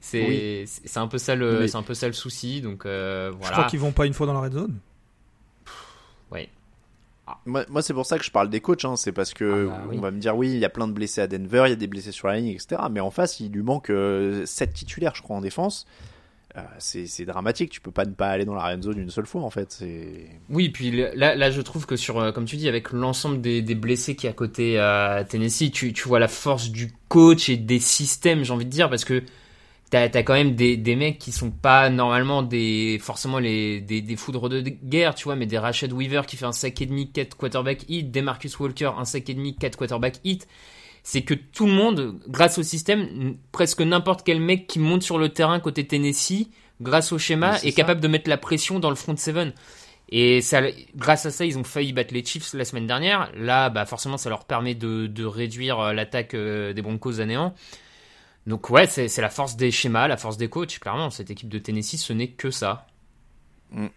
[0.00, 0.64] C'est oui.
[0.66, 1.68] c'est un peu ça le oui.
[1.68, 3.46] c'est un peu ça le souci donc euh, voilà.
[3.48, 4.78] Je crois qu'ils vont pas une fois dans la red zone.
[6.30, 6.48] Oui.
[7.26, 7.38] Ah.
[7.44, 8.96] Moi, moi c'est pour ça que je parle des coachs, hein.
[8.96, 9.96] c'est parce que ah bah, oui.
[9.98, 11.72] on va me dire oui, il y a plein de blessés à Denver, il y
[11.72, 12.82] a des blessés sur la ligne, etc.
[12.90, 15.86] Mais en face, il lui manque euh, 7 titulaires, je crois, en défense.
[16.58, 19.26] Euh, c'est dramatique, tu peux pas ne pas aller dans la red zone une seule
[19.26, 19.82] fois en fait.
[20.50, 23.62] Oui, puis là, là je trouve que sur, euh, comme tu dis, avec l'ensemble des,
[23.74, 27.80] blessés qui à côté à Tennessee, tu, tu vois la force du coach et des
[27.80, 29.22] systèmes, j'ai envie de dire, parce que
[29.90, 34.02] t'as as quand même des, des mecs qui sont pas normalement des forcément les des,
[34.02, 36.86] des foudres de guerre, tu vois, mais des Rashad Weaver qui fait un sac et
[36.86, 40.46] demi 4 quarterback hit, des Marcus Walker un sac et demi 4 quarterback hit
[41.10, 45.16] c'est que tout le monde, grâce au système, presque n'importe quel mec qui monte sur
[45.16, 46.50] le terrain côté Tennessee,
[46.82, 49.54] grâce au schéma, est, est capable de mettre la pression dans le front seven.
[50.10, 50.60] Et ça,
[50.96, 53.32] grâce à ça, ils ont failli battre les Chiefs la semaine dernière.
[53.34, 57.54] Là, bah forcément, ça leur permet de, de réduire l'attaque des Broncos à néant.
[58.46, 60.78] Donc ouais, c'est la force des schémas, la force des coachs.
[60.78, 62.86] Clairement, cette équipe de Tennessee, ce n'est que ça.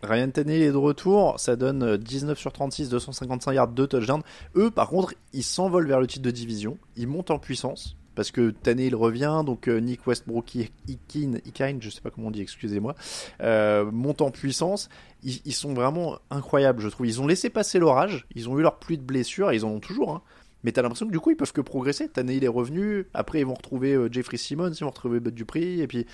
[0.03, 4.23] Ryan Tannehill est de retour, ça donne 19 sur 36, 255 yards, 2 touchdowns.
[4.55, 8.31] Eux, par contre, ils s'envolent vers le titre de division, ils montent en puissance, parce
[8.31, 12.95] que Tannehill revient, donc Nick Westbrook, Ikin, Ikin, je sais pas comment on dit, excusez-moi,
[13.41, 14.89] euh, monte en puissance.
[15.23, 17.05] Ils, sont vraiment incroyables, je trouve.
[17.05, 19.79] Ils ont laissé passer l'orage, ils ont eu leur pluie de blessures, ils en ont
[19.79, 20.21] toujours, hein.
[20.63, 22.07] Mais t'as l'impression que du coup ils peuvent que progresser.
[22.07, 25.81] Tannehill est revenu, après ils vont retrouver euh, Jeffrey Simmons, ils vont retrouver Bud Dupree,
[25.81, 26.05] et puis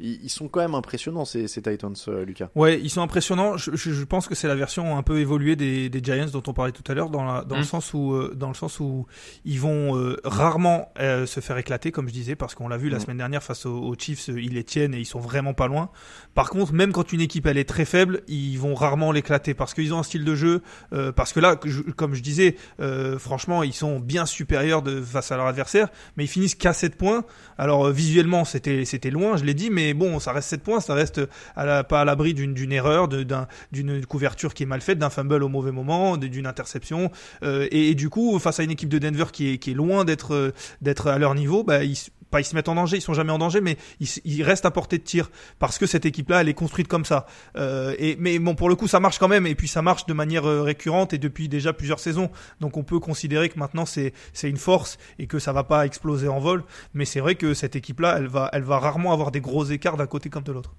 [0.00, 2.48] ils, ils sont quand même impressionnants ces, ces Titans, euh, Lucas.
[2.54, 3.56] Ouais, ils sont impressionnants.
[3.56, 6.42] Je, je, je pense que c'est la version un peu évoluée des, des Giants dont
[6.46, 7.64] on parlait tout à l'heure, dans, la, dans le Mm.
[7.64, 9.06] sens où euh, dans le sens où
[9.44, 12.88] ils vont euh, rarement euh, se faire éclater, comme je disais, parce qu'on l'a vu
[12.88, 13.00] la Mm.
[13.00, 15.66] semaine dernière face aux, aux Chiefs, euh, ils les tiennent et ils sont vraiment pas
[15.68, 15.90] loin.
[16.34, 19.74] Par contre, même quand une équipe elle est très faible, ils vont rarement l'éclater parce
[19.74, 20.62] qu'ils ont un style de jeu,
[20.92, 25.00] euh, parce que là, je- comme je disais, euh, franchement, ils sont bien supérieurs de,
[25.00, 27.24] face à leur adversaire, mais ils finissent qu'à 7 points.
[27.58, 30.80] Alors euh, visuellement, c'était c'était loin, je l'ai dit, mais bon, ça reste 7 points,
[30.80, 31.20] ça reste
[31.54, 35.72] pas à l'abri d'une erreur, d'une couverture qui est mal faite, d'un fumble au mauvais
[35.72, 37.10] moment, d'une interception.
[37.42, 40.52] Euh, et, du coup, face à une équipe de Denver qui est, loin d'être euh,
[40.80, 41.96] d'être à leur niveau, bah, ils,
[42.30, 43.76] pas ils se mettent en danger, ils sont jamais en danger, mais
[44.24, 47.26] ils, restent à portée de tir parce que cette équipe-là, elle est construite comme ça.
[47.56, 50.12] Euh, mais bon, pour le coup, ça marche quand même, et puis ça marche de
[50.14, 52.30] manière récurrente et depuis déjà plusieurs saisons.
[52.60, 55.86] Donc on peut considérer que maintenant c'est c'est une force et que ça va pas
[55.86, 56.64] exploser en vol.
[56.94, 59.96] Mais c'est vrai que cette équipe-là, elle va elle va rarement avoir des gros écarts
[59.96, 60.74] d'un côté comme de l'autre.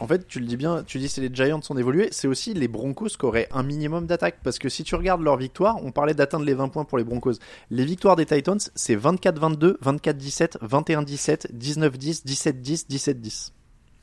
[0.00, 2.54] En fait, tu le dis bien, tu dis c'est les Giants sont évolués, c'est aussi
[2.54, 4.36] les Broncos qui auraient un minimum d'attaque.
[4.44, 7.04] Parce que si tu regardes leur victoire, on parlait d'atteindre les 20 points pour les
[7.04, 7.34] Broncos.
[7.70, 13.50] Les victoires des Titans, c'est 24-22, 24-17, 21-17, 19-10, 17-10, 17-10.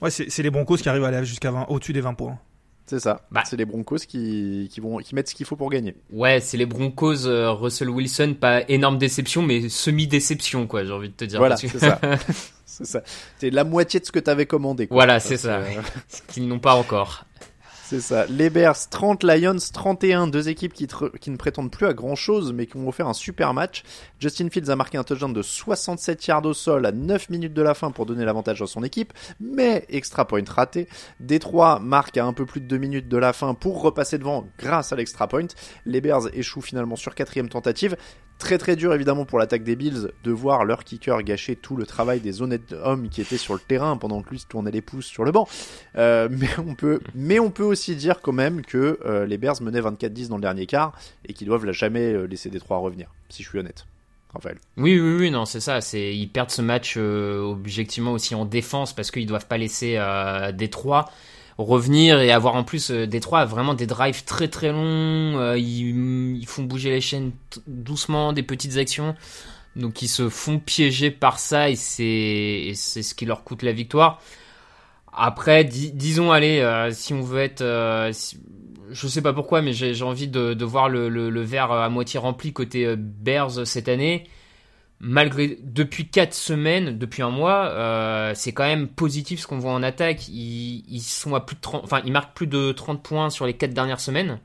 [0.01, 2.37] Ouais, c'est les Broncos qui arrivent à aller jusqu'à 20 au-dessus des 20 points.
[2.87, 3.25] C'est ça.
[3.31, 3.41] Bah.
[3.45, 5.95] C'est les Broncos qui, qui, vont, qui mettent ce qu'il faut pour gagner.
[6.11, 11.09] Ouais, c'est les Broncos, euh, Russell Wilson, pas énorme déception, mais semi-déception, quoi, j'ai envie
[11.09, 11.39] de te dire.
[11.39, 11.99] Voilà, que- c'est ça.
[12.65, 13.01] c'est ça.
[13.39, 14.87] C'est la moitié de ce que t'avais commandé.
[14.87, 14.95] Quoi.
[14.95, 15.57] Voilà, c'est ça.
[15.57, 17.25] euh, Ce qu'ils n'ont pas encore.
[17.87, 18.25] C'est ça.
[18.25, 20.87] Les Bears 30, Lions 31, deux équipes qui,
[21.21, 23.83] qui ne prétendent plus à grand chose mais qui ont offert un super match.
[24.19, 27.61] Justin Fields a marqué un touchdown de 67 yards au sol à 9 minutes de
[27.61, 30.87] la fin pour donner l'avantage à son équipe, mais extra point raté.
[31.19, 34.47] Détroit marque à un peu plus de 2 minutes de la fin pour repasser devant
[34.57, 35.45] grâce à l'extra point.
[35.85, 37.95] Les Bears échouent finalement sur quatrième tentative.
[38.37, 41.85] Très très dur évidemment pour l'attaque des Bills de voir leur kicker gâcher tout le
[41.85, 44.81] travail des honnêtes hommes qui étaient sur le terrain pendant que lui se tournait les
[44.81, 45.47] pouces sur le banc.
[45.97, 46.27] Euh,
[47.15, 50.41] mais on peut, aussi dire quand même que euh, les Bears menaient 24-10 dans le
[50.41, 53.85] dernier quart et qu'ils doivent jamais euh, laisser Détroit revenir, si je suis honnête.
[54.35, 54.57] Raphaël.
[54.75, 55.79] Oui, oui, oui, non, c'est ça.
[55.79, 60.51] C'est ils perdent ce match objectivement aussi en défense parce qu'ils doivent pas laisser euh,
[60.51, 61.05] Détroit
[61.57, 65.37] revenir et avoir en plus euh, Détroit a vraiment des drives très très longs.
[65.39, 67.31] euh, ils, ils font bouger les chaînes
[67.67, 69.15] doucement, des petites actions.
[69.75, 74.21] Donc ils se font piéger par ça et c'est ce qui leur coûte la victoire.
[75.13, 78.11] Après, di- disons, allez, euh, si on veut être, euh,
[78.91, 81.71] je sais pas pourquoi, mais j'ai j'ai envie de, de voir le, le, le verre
[81.71, 84.25] à moitié rempli côté euh, Bears cette année.
[85.01, 89.73] Malgré depuis quatre semaines, depuis un mois, euh, c'est quand même positif ce qu'on voit
[89.73, 90.27] en attaque.
[90.29, 93.45] Ils, ils sont à plus de 30, enfin ils marquent plus de 30 points sur
[93.45, 94.39] les quatre dernières semaines.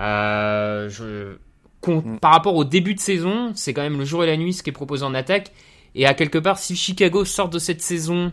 [0.00, 1.36] Euh, je,
[1.80, 4.52] con- Par rapport au début de saison, c'est quand même le jour et la nuit
[4.52, 5.52] ce qui est proposé en attaque.
[5.94, 8.32] Et à quelque part, si Chicago sort de cette saison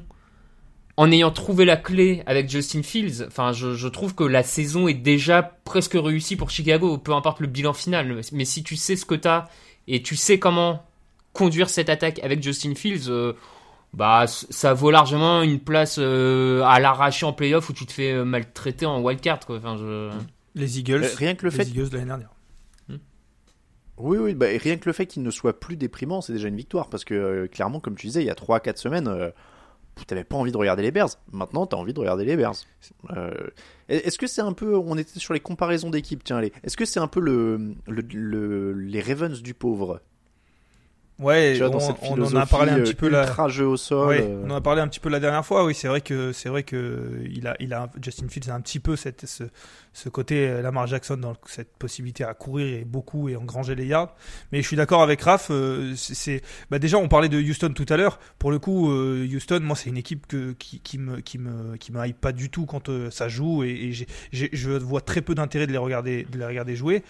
[0.96, 4.88] en ayant trouvé la clé avec Justin Fields, enfin, je, je trouve que la saison
[4.88, 8.22] est déjà presque réussie pour Chicago, peu importe le bilan final.
[8.32, 9.46] Mais si tu sais ce que t'as
[9.88, 10.84] et tu sais comment
[11.38, 13.34] conduire cette attaque avec Justin Fields, euh,
[13.94, 18.12] bah, ça vaut largement une place euh, à l'arracher en playoff où tu te fais
[18.12, 19.58] euh, maltraiter en wildcard, quoi.
[19.58, 20.12] Enfin, je...
[20.56, 22.30] Les Eagles, Euh, rien que le les fait- Eagles de l'année dernière.
[24.00, 26.48] Oui, oui, bah, et rien que le fait qu'il ne soit plus déprimant, c'est déjà
[26.48, 26.88] une victoire.
[26.90, 29.32] Parce que euh, clairement, comme tu disais, il y a 3-4 semaines, euh,
[30.06, 31.10] t'avais pas envie de regarder les Bears.
[31.32, 32.54] Maintenant, t'as envie de regarder les Bears.
[33.16, 33.32] Euh,
[33.90, 34.76] Est-ce que c'est un peu.
[34.78, 36.54] On était sur les comparaisons d'équipes, tiens, allez.
[36.64, 40.00] Est-ce que c'est un peu le, le, le- les Ravens du pauvre?
[41.20, 43.24] Ouais, vois, on, on en a parlé un euh, petit peu là.
[43.24, 44.08] ultra jeu au sol.
[44.08, 44.44] Ouais, euh.
[44.46, 45.66] on en a parlé un petit peu la dernière fois.
[45.66, 48.62] Oui, c'est vrai que c'est vrai que il a, il a Justin Fields a un
[48.62, 49.44] petit peu cette, ce,
[49.98, 53.88] ce côté euh, Lamar Jackson dans cette possibilité à courir et beaucoup et engranger les
[53.88, 54.16] yards.
[54.52, 55.48] Mais je suis d'accord avec Raph.
[55.50, 58.20] euh, c'est- bah déjà on parlait de Houston tout à l'heure.
[58.38, 61.78] Pour le coup, euh, Houston, moi c'est une équipe que qui, qui me qui me
[61.78, 63.92] qui me hype pas du tout quand ça joue et,
[64.32, 67.04] je vois très peu d'intérêt de les regarder de les regarder jouer.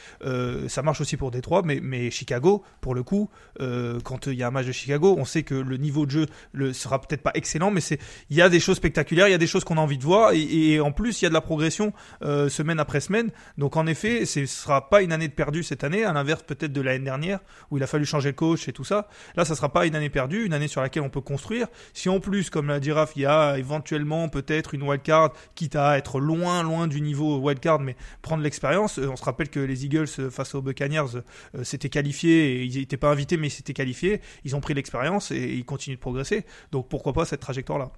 [0.67, 3.29] Ça marche aussi pour Détroit, mais mais Chicago, pour le coup,
[3.59, 6.25] quand il y a un match de Chicago, on sait que le niveau de jeu
[6.53, 9.35] le sera peut-être pas excellent, mais c'est il y a des choses spectaculaires, il y
[9.35, 11.29] a des choses qu'on a envie de voir, et, et en plus il y a
[11.29, 11.91] de la progression
[12.23, 12.47] euh,
[12.79, 13.29] après semaine.
[13.57, 16.73] Donc en effet, ce sera pas une année de perdu cette année, à l'inverse peut-être
[16.73, 17.39] de l'année dernière
[17.71, 19.07] où il a fallu changer le coach et tout ça.
[19.35, 21.67] Là, ça sera pas une année perdue, une année sur laquelle on peut construire.
[21.93, 25.97] Si en plus, comme l'a dit il y a éventuellement peut-être une wildcard, quitte à
[25.97, 28.99] être loin, loin du niveau wildcard, mais prendre l'expérience.
[28.99, 31.17] Euh, on se rappelle que les Eagles euh, face aux Buccaneers
[31.55, 34.21] euh, s'étaient qualifiés, ils n'étaient pas invités, mais ils s'étaient qualifiés.
[34.43, 36.45] Ils ont pris l'expérience et ils continuent de progresser.
[36.71, 37.91] Donc pourquoi pas cette trajectoire-là?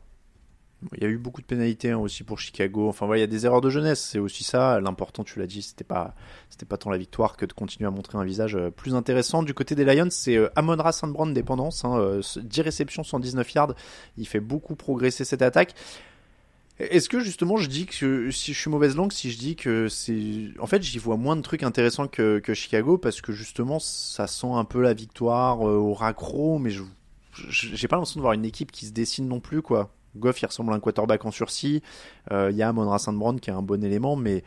[0.95, 2.88] Il y a eu beaucoup de pénalités hein, aussi pour Chicago.
[2.88, 3.99] Enfin, voilà, il y a des erreurs de jeunesse.
[3.99, 4.80] C'est aussi ça.
[4.80, 6.15] L'important, tu l'as dit, c'était pas,
[6.49, 9.43] c'était pas tant la victoire que de continuer à montrer un visage euh, plus intéressant.
[9.43, 11.07] Du côté des Lions, c'est euh, Amon-Ra St.
[11.07, 11.84] Brown dépendance.
[11.84, 13.73] Hein, euh, 10 réceptions, 119 yards.
[14.17, 15.75] Il fait beaucoup progresser cette attaque.
[16.80, 19.89] Est-ce que justement je dis que si je suis mauvaise langue, si je dis que
[19.89, 20.47] c'est.
[20.59, 24.27] En fait, j'y vois moins de trucs intéressants que, que Chicago parce que justement ça
[24.27, 26.84] sent un peu la victoire euh, au raccro, mais je
[27.49, 29.91] j'ai pas l'impression de voir une équipe qui se dessine non plus quoi.
[30.16, 31.82] Goff il ressemble à un quarterback en sursis.
[32.32, 32.97] Euh, Il y a Monra.
[33.07, 34.43] Brown qui est un bon élément, mais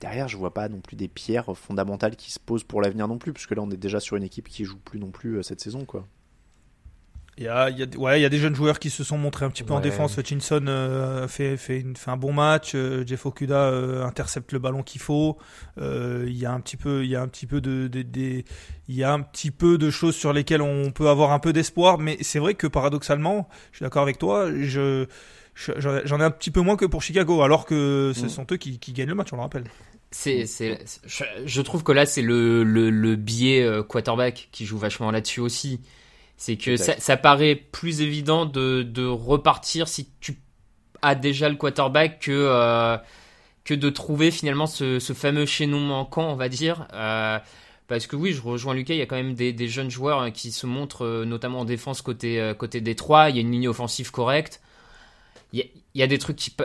[0.00, 3.18] derrière je vois pas non plus des pierres fondamentales qui se posent pour l'avenir non
[3.18, 5.42] plus, puisque là on est déjà sur une équipe qui joue plus non plus euh,
[5.42, 6.06] cette saison quoi.
[7.38, 9.02] Il y a, il y a, ouais, il y a des jeunes joueurs qui se
[9.02, 10.16] sont montrés un petit peu en défense.
[10.18, 12.72] Hutchinson euh, fait, fait, une- fait un bon match.
[12.74, 15.38] euh, Jeff Okuda euh, intercepte le ballon qu'il faut.
[15.80, 18.42] Euh, il y a un petit peu, il y a un petit peu de, de-
[18.88, 21.96] y a un petit peu de choses sur lesquelles on peut avoir un peu d'espoir.
[21.98, 24.50] Mais c'est vrai que paradoxalement, je suis d'accord avec toi.
[24.52, 25.06] Je,
[25.54, 25.72] je-
[26.04, 28.28] j'en ai un petit peu moins que pour Chicago, alors que ce Mm.
[28.28, 29.32] sont eux qui, qui gagnent le match.
[29.32, 29.64] On le rappelle.
[30.10, 34.48] C'est, c'est, c'est- je, je trouve que là, c'est le, le, le biais euh, quarterback
[34.52, 35.80] qui joue vachement là-dessus aussi.
[36.42, 40.38] C'est que ça, paraît plus évident de, de repartir si tu
[41.02, 42.96] as déjà le quarterback que, euh,
[43.62, 46.88] que de trouver finalement ce, ce fameux chaînon manquant, on va dire.
[46.94, 47.38] Euh,
[47.88, 50.22] parce que oui, je rejoins Lucas, il y a quand même des, des jeunes joueurs
[50.22, 53.28] hein, qui se montrent, euh, notamment en défense côté, côté Détroit.
[53.28, 54.62] Il y a une ligne offensive correcte.
[55.52, 56.56] Il y a, il y a des trucs qui,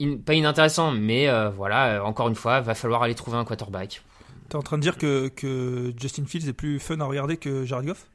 [0.00, 3.44] in- pas inintéressants, mais euh, voilà, euh, encore une fois, va falloir aller trouver un
[3.44, 4.00] quarterback.
[4.48, 7.66] T'es en train de dire que, que Justin Fields est plus fun à regarder que
[7.66, 8.06] Jared Goff?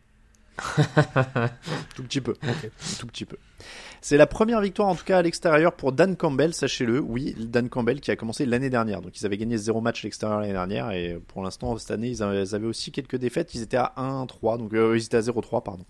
[1.96, 2.34] Tout petit peu.
[3.00, 3.38] Tout petit peu.
[4.02, 7.00] C'est la première victoire en tout cas à l'extérieur pour Dan Campbell, sachez-le.
[7.02, 9.02] Oui, Dan Campbell qui a commencé l'année dernière.
[9.02, 12.08] Donc ils avaient gagné zéro match à l'extérieur l'année dernière et pour l'instant cette année
[12.10, 13.54] ils avaient, aussi quelques défaites.
[13.56, 15.84] Ils étaient à 1-3, donc euh, ils étaient à 0-3 pardon.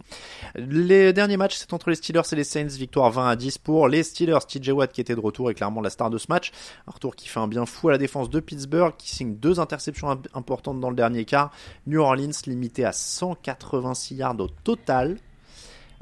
[0.56, 3.88] Les derniers matchs c'est entre les Steelers et les Saints, victoire 20 à 10 pour
[3.88, 4.40] les Steelers.
[4.48, 6.52] TJ Watt qui était de retour est clairement la star de ce match.
[6.88, 9.60] Un retour qui fait un bien fou à la défense de Pittsburgh qui signe deux
[9.60, 11.52] interceptions imp- importantes dans le dernier quart.
[11.86, 15.18] New Orleans limité à 186 yards au total.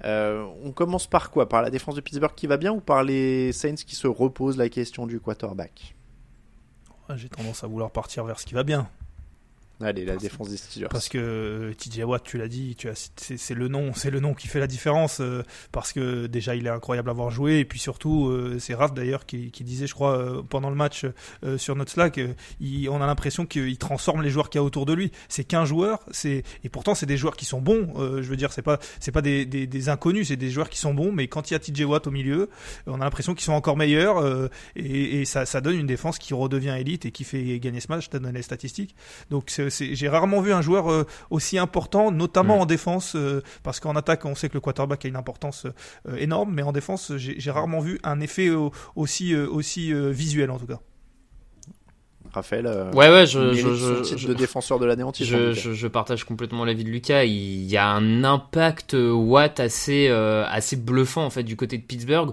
[0.06, 1.50] Euh, on commence par quoi?
[1.50, 4.58] Par la défense de Pittsburgh qui va bien ou par les Saints qui se reposent
[4.58, 5.95] la question du quarterback?
[7.10, 8.89] Ouais, J'ai tendance à vouloir partir vers ce qui va bien.
[9.80, 10.88] Allez, la défense des Steelers.
[10.89, 14.09] Parce que euh, TJ Watt, tu l'as dit, tu as, c'est, c'est le nom, c'est
[14.09, 15.19] le nom qui fait la différence.
[15.21, 18.73] euh, parce que déjà, il est incroyable à avoir joué, et puis surtout, euh, c'est
[18.73, 21.05] Raph d'ailleurs qui, qui disait, je crois, euh, pendant le match
[21.43, 24.61] euh, sur notre Slack, euh, il- on a l'impression qu'il transforme les joueurs qu'il y
[24.61, 25.11] a autour de lui.
[25.30, 27.93] C'est qu'un joueur, c'est et pourtant c'est des joueurs qui sont bons.
[27.97, 30.69] euh, je veux dire, c'est pas c'est pas des, des, des inconnus, c'est des joueurs
[30.69, 31.11] qui sont bons.
[31.11, 32.49] Mais quand il y a TJ Watt au milieu,
[32.88, 36.17] on a l'impression qu'ils sont encore meilleurs, euh, et, et ça, ça donne une défense
[36.17, 38.09] qui redevient élite et qui fait gagner ce match.
[38.09, 38.95] Te donne les statistiques.
[39.30, 42.61] Donc c'est- j'ai rarement vu un joueur euh, aussi important, notamment Mm.
[42.61, 45.65] en défense, euh, parce qu'en attaque on sait que le quarterback a une importance
[46.07, 50.09] euh, énorme, mais en défense j'ai rarement vu un effet euh, aussi euh, aussi euh,
[50.11, 50.80] visuel en tout cas.
[52.34, 55.11] Raphaël, Ouais, ouais, je- mérite je- son je- titre je- de défenseur de l'année en
[55.13, 55.34] titre.
[55.34, 57.24] en Je, partage complètement l'avis de Lucas.
[57.24, 61.84] Il y a un impact Watt assez, euh, assez bluffant en fait du côté de
[61.84, 62.32] Pittsburgh,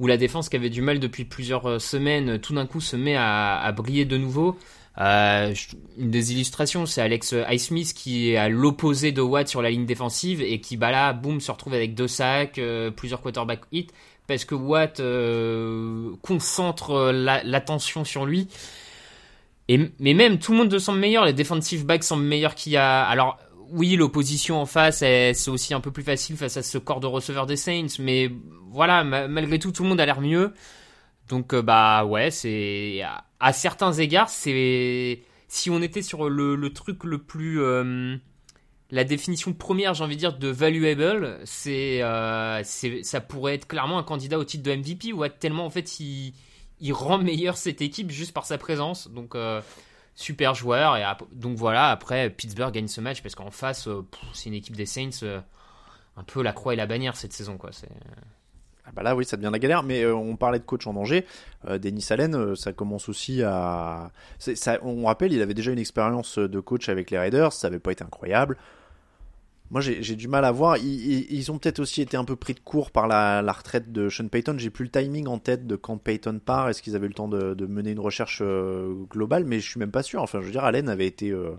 [0.00, 3.14] où la défense qui avait du mal depuis plusieurs semaines, tout d'un coup se met
[3.16, 4.58] à, à briller de nouveau.
[4.98, 5.52] Euh,
[5.98, 9.84] une des illustrations, c'est Alex Highsmith qui est à l'opposé de Watt sur la ligne
[9.86, 13.88] défensive et qui, bah là, boum, se retrouve avec deux sacs, euh, plusieurs quarterback hits,
[14.26, 18.48] parce que Watt euh, concentre la- l'attention sur lui.
[19.68, 21.24] Et, mais même, tout le monde semble meilleur.
[21.24, 23.02] Les defensive backs semblent meilleurs qu'il y a.
[23.04, 23.38] Alors,
[23.70, 27.06] oui, l'opposition en face, c'est aussi un peu plus facile face à ce corps de
[27.08, 27.96] receveurs des Saints.
[27.98, 28.30] Mais
[28.70, 30.54] voilà, ma- malgré tout, tout le monde a l'air mieux.
[31.28, 33.02] Donc, euh, bah ouais, c'est.
[33.40, 35.22] À, certains égards, c'est.
[35.48, 37.60] Si on était sur le, truc le plus.
[37.60, 38.16] euh,
[38.90, 43.98] la définition première, j'ai envie de dire, de valuable, c'est, euh, ça pourrait être clairement
[43.98, 46.32] un candidat au titre de MVP, ou tellement en fait il,
[46.92, 49.08] rend meilleur cette équipe juste par sa présence.
[49.10, 49.36] Donc
[50.14, 50.96] super joueur.
[50.96, 53.88] Et donc voilà, après Pittsburgh gagne ce match parce qu'en face,
[54.32, 55.42] c'est une équipe des Saints,
[56.16, 57.70] un peu la croix et la bannière cette saison quoi.
[57.72, 57.88] C'est
[58.86, 60.94] Ah bah là oui ça devient la galère mais euh, on parlait de coach en
[60.94, 61.26] danger.
[61.68, 64.10] Euh, Denis Allen euh, ça commence aussi à
[64.82, 67.92] on rappelle il avait déjà une expérience de coach avec les Raiders ça avait pas
[67.92, 68.56] été incroyable.
[69.70, 72.60] Moi j'ai du mal à voir ils, ont peut-être aussi été un peu pris de
[72.60, 74.54] court par la, retraite de Sean Payton.
[74.58, 77.14] J'ai plus le timing en tête de quand Payton part est-ce qu'ils avaient eu le
[77.14, 80.22] temps de, mener une recherche euh, globale mais je suis même pas sûr.
[80.22, 81.58] Enfin je veux dire Allen avait été euh,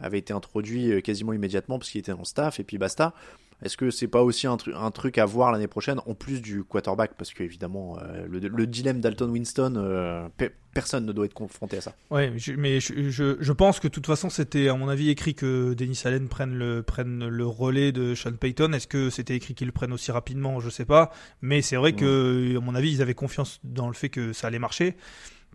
[0.00, 3.14] avait été introduit euh, quasiment immédiatement parce qu'il était en staff et puis basta
[3.62, 6.42] Est-ce que c'est pas aussi un, tru- un truc à voir l'année prochaine en plus
[6.42, 7.12] du quarterback?
[7.16, 11.32] Parce que évidemment, euh, le, le dilemme d'Alton Winston, euh, pe- personne ne doit être
[11.32, 11.94] confronté à ça.
[12.10, 15.08] Ouais, je- mais je, je, je pense que de toute façon c'était à mon avis
[15.08, 18.72] écrit que Dennis Allen prenne le, prenne le relais de Sean Payton.
[18.74, 20.60] Est-ce que c'était écrit qu'il le prenne aussi rapidement?
[20.60, 21.10] Je sais pas.
[21.40, 24.48] Mais c'est vrai que à mon avis ils avaient confiance dans le fait que ça
[24.48, 24.96] allait marcher.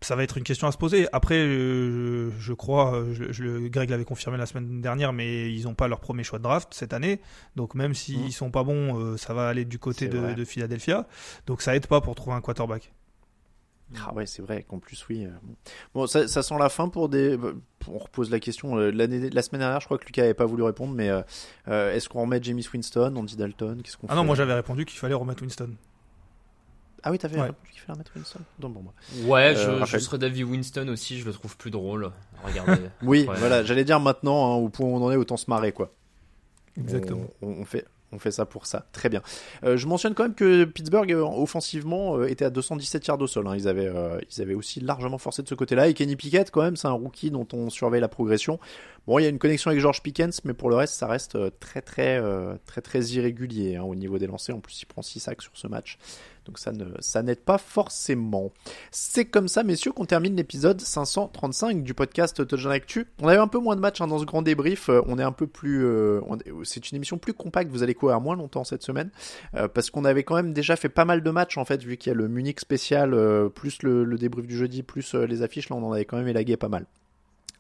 [0.04, 1.08] Ça va être une question à se poser.
[1.14, 5.66] Après, euh, je, crois, euh, je, je- Greg l'avait confirmé la semaine dernière, mais ils
[5.66, 7.20] n'ont pas leur premier choix de draft cette année.
[7.56, 8.32] Donc même s'ils Mhm.
[8.32, 11.08] sont pas bons, euh, ça va aller du côté de, Philadelphia.
[11.46, 12.92] Donc ça aide pas pour trouver un quarterback.
[14.08, 15.28] Ah ouais, c'est vrai qu'en plus, oui.
[15.94, 17.38] Bon, ça, ça sent la fin pour des.
[17.88, 18.78] On repose la question.
[18.78, 21.10] L'année, la semaine dernière, je crois que Lucas n'avait pas voulu répondre, mais
[21.68, 24.86] euh, est-ce qu'on remet James Winston, Andy Dalton Qu'est-ce qu'on Ah non, moi j'avais répondu
[24.86, 25.72] qu'il fallait remettre Winston.
[27.04, 27.50] Ah oui, t'avais Ouais.
[27.72, 28.94] qu'il fallait remettre Winston Donc bon, moi.
[29.26, 32.12] Ouais, Euh, je, je Raphaël serais d'avis Winston aussi, je le trouve plus drôle.
[32.44, 32.82] Regardez.
[33.04, 33.36] Oui, Ouais.
[33.38, 35.92] voilà, j'allais dire maintenant, hein, au point où on en est, autant se marrer, quoi.
[36.78, 37.28] Exactement.
[37.42, 38.86] On, on- on fait, on fait ça pour ça.
[38.92, 39.22] Très bien.
[39.64, 43.28] Euh, je mentionne quand même que Pittsburgh, euh, offensivement, euh, était à 217 yards au
[43.28, 43.48] sol.
[43.48, 43.56] hein.
[43.56, 45.88] Ils, avaient, euh, ils avaient aussi largement forcé de ce côté-là.
[45.88, 48.60] Et Kenny Pickett, quand même, c'est un rookie dont on surveille la progression.
[49.08, 51.36] Bon, il y a une connexion avec George Pickens, mais pour le reste, ça reste
[51.36, 54.56] euh, très, très, euh, très, très irrégulier hein, au niveau des lancers.
[54.56, 55.98] En plus, il prend 6 sacs sur ce match.
[56.46, 58.52] Donc ça ne n'aide pas forcément.
[58.90, 63.08] C'est comme ça, messieurs, qu'on termine l'épisode 535 du podcast Touchdown Actu.
[63.22, 64.90] On a eu un peu moins de matchs hein, dans ce grand débrief.
[64.90, 66.22] Euh, On est un peu plus, euh,
[66.64, 67.72] c'est une émission plus compacte.
[67.72, 69.12] Vous allez courir moins longtemps cette semaine
[69.56, 71.98] euh, parce qu'on avait quand même déjà fait pas mal de matchs en fait, vu
[71.98, 73.12] qu'il y a le Munich spécial
[73.54, 75.70] plus le, le débrief du jeudi plus les affiches.
[75.70, 76.86] Là, on en avait quand même élagué pas mal.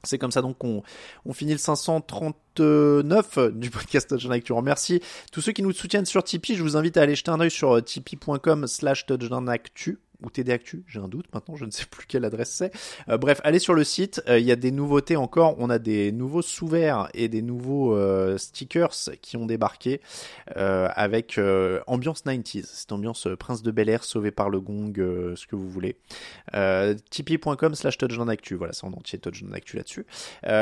[0.03, 0.83] C'est comme ça donc qu'on
[1.25, 4.51] on finit le 539 du podcast Touchdown Actu.
[4.51, 6.55] On remercie tous ceux qui nous soutiennent sur Tipeee.
[6.55, 9.05] Je vous invite à aller jeter un œil sur euh, tipeee.com slash
[9.47, 12.71] actu ou TD Actu, j'ai un doute maintenant, je ne sais plus quelle adresse c'est.
[13.09, 15.79] Euh, bref, allez sur le site, euh, il y a des nouveautés encore, on a
[15.79, 20.01] des nouveaux sous-verts et des nouveaux euh, stickers qui ont débarqué
[20.55, 21.39] avec
[21.87, 25.69] ambiance 90s, cette ambiance Prince de Bel Air sauvé par le gong, ce que vous
[25.69, 25.95] voulez.
[27.09, 30.05] Tipeee.com slash touchdown actu, voilà, c'est en entier touchdown actu là-dessus.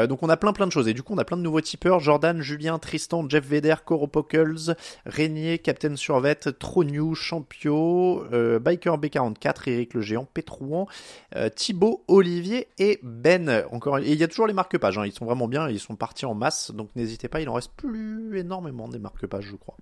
[0.08, 1.62] Donc on a plein plein de choses et du coup on a plein de nouveaux
[1.62, 8.24] tipeurs, Jordan, Julien, Tristan, Jeff Veder, Coro Pockles, Régnier, Captain Survette, Trognou, Champio,
[8.62, 10.88] Biker B44, Eric le Géant, Pétrouan,
[11.36, 13.66] euh, Thibaut, Olivier et Ben.
[13.72, 16.26] Encore, il y a toujours les marque-pages, hein, ils sont vraiment bien, ils sont partis
[16.26, 19.76] en masse, donc n'hésitez pas, il en reste plus énormément des marque-pages, je crois.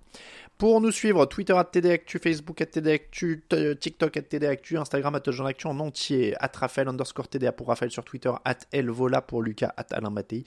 [0.58, 5.22] Pour nous suivre, Twitter at TDActu, Facebook at TDActu, t- TikTok at TDActu, Instagram at
[5.46, 9.72] Actu en entier, at Raphaël underscore TDA pour Raphaël sur Twitter, at Elvola pour Lucas,
[9.76, 10.44] at Alain Mattei.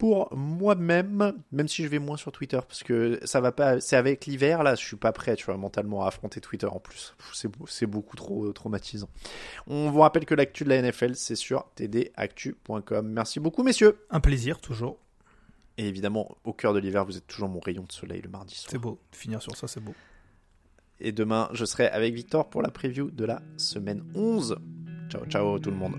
[0.00, 3.96] Pour moi-même, même si je vais moins sur Twitter, parce que ça va pas, c'est
[3.96, 7.14] avec l'hiver, là, je suis pas prêt, tu vois, mentalement à affronter Twitter en plus.
[7.34, 9.10] C'est, c'est beaucoup trop traumatisant.
[9.66, 13.06] On vous rappelle que l'actu de la NFL, c'est sur tdactu.com.
[13.06, 13.98] Merci beaucoup, messieurs.
[14.08, 14.96] Un plaisir, toujours.
[15.76, 18.54] Et évidemment, au cœur de l'hiver, vous êtes toujours mon rayon de soleil le mardi
[18.54, 18.70] soir.
[18.70, 18.98] C'est beau.
[19.12, 19.94] Finir sur ça, c'est beau.
[20.98, 24.56] Et demain, je serai avec Victor pour la preview de la semaine 11.
[25.10, 25.98] Ciao, ciao tout le monde.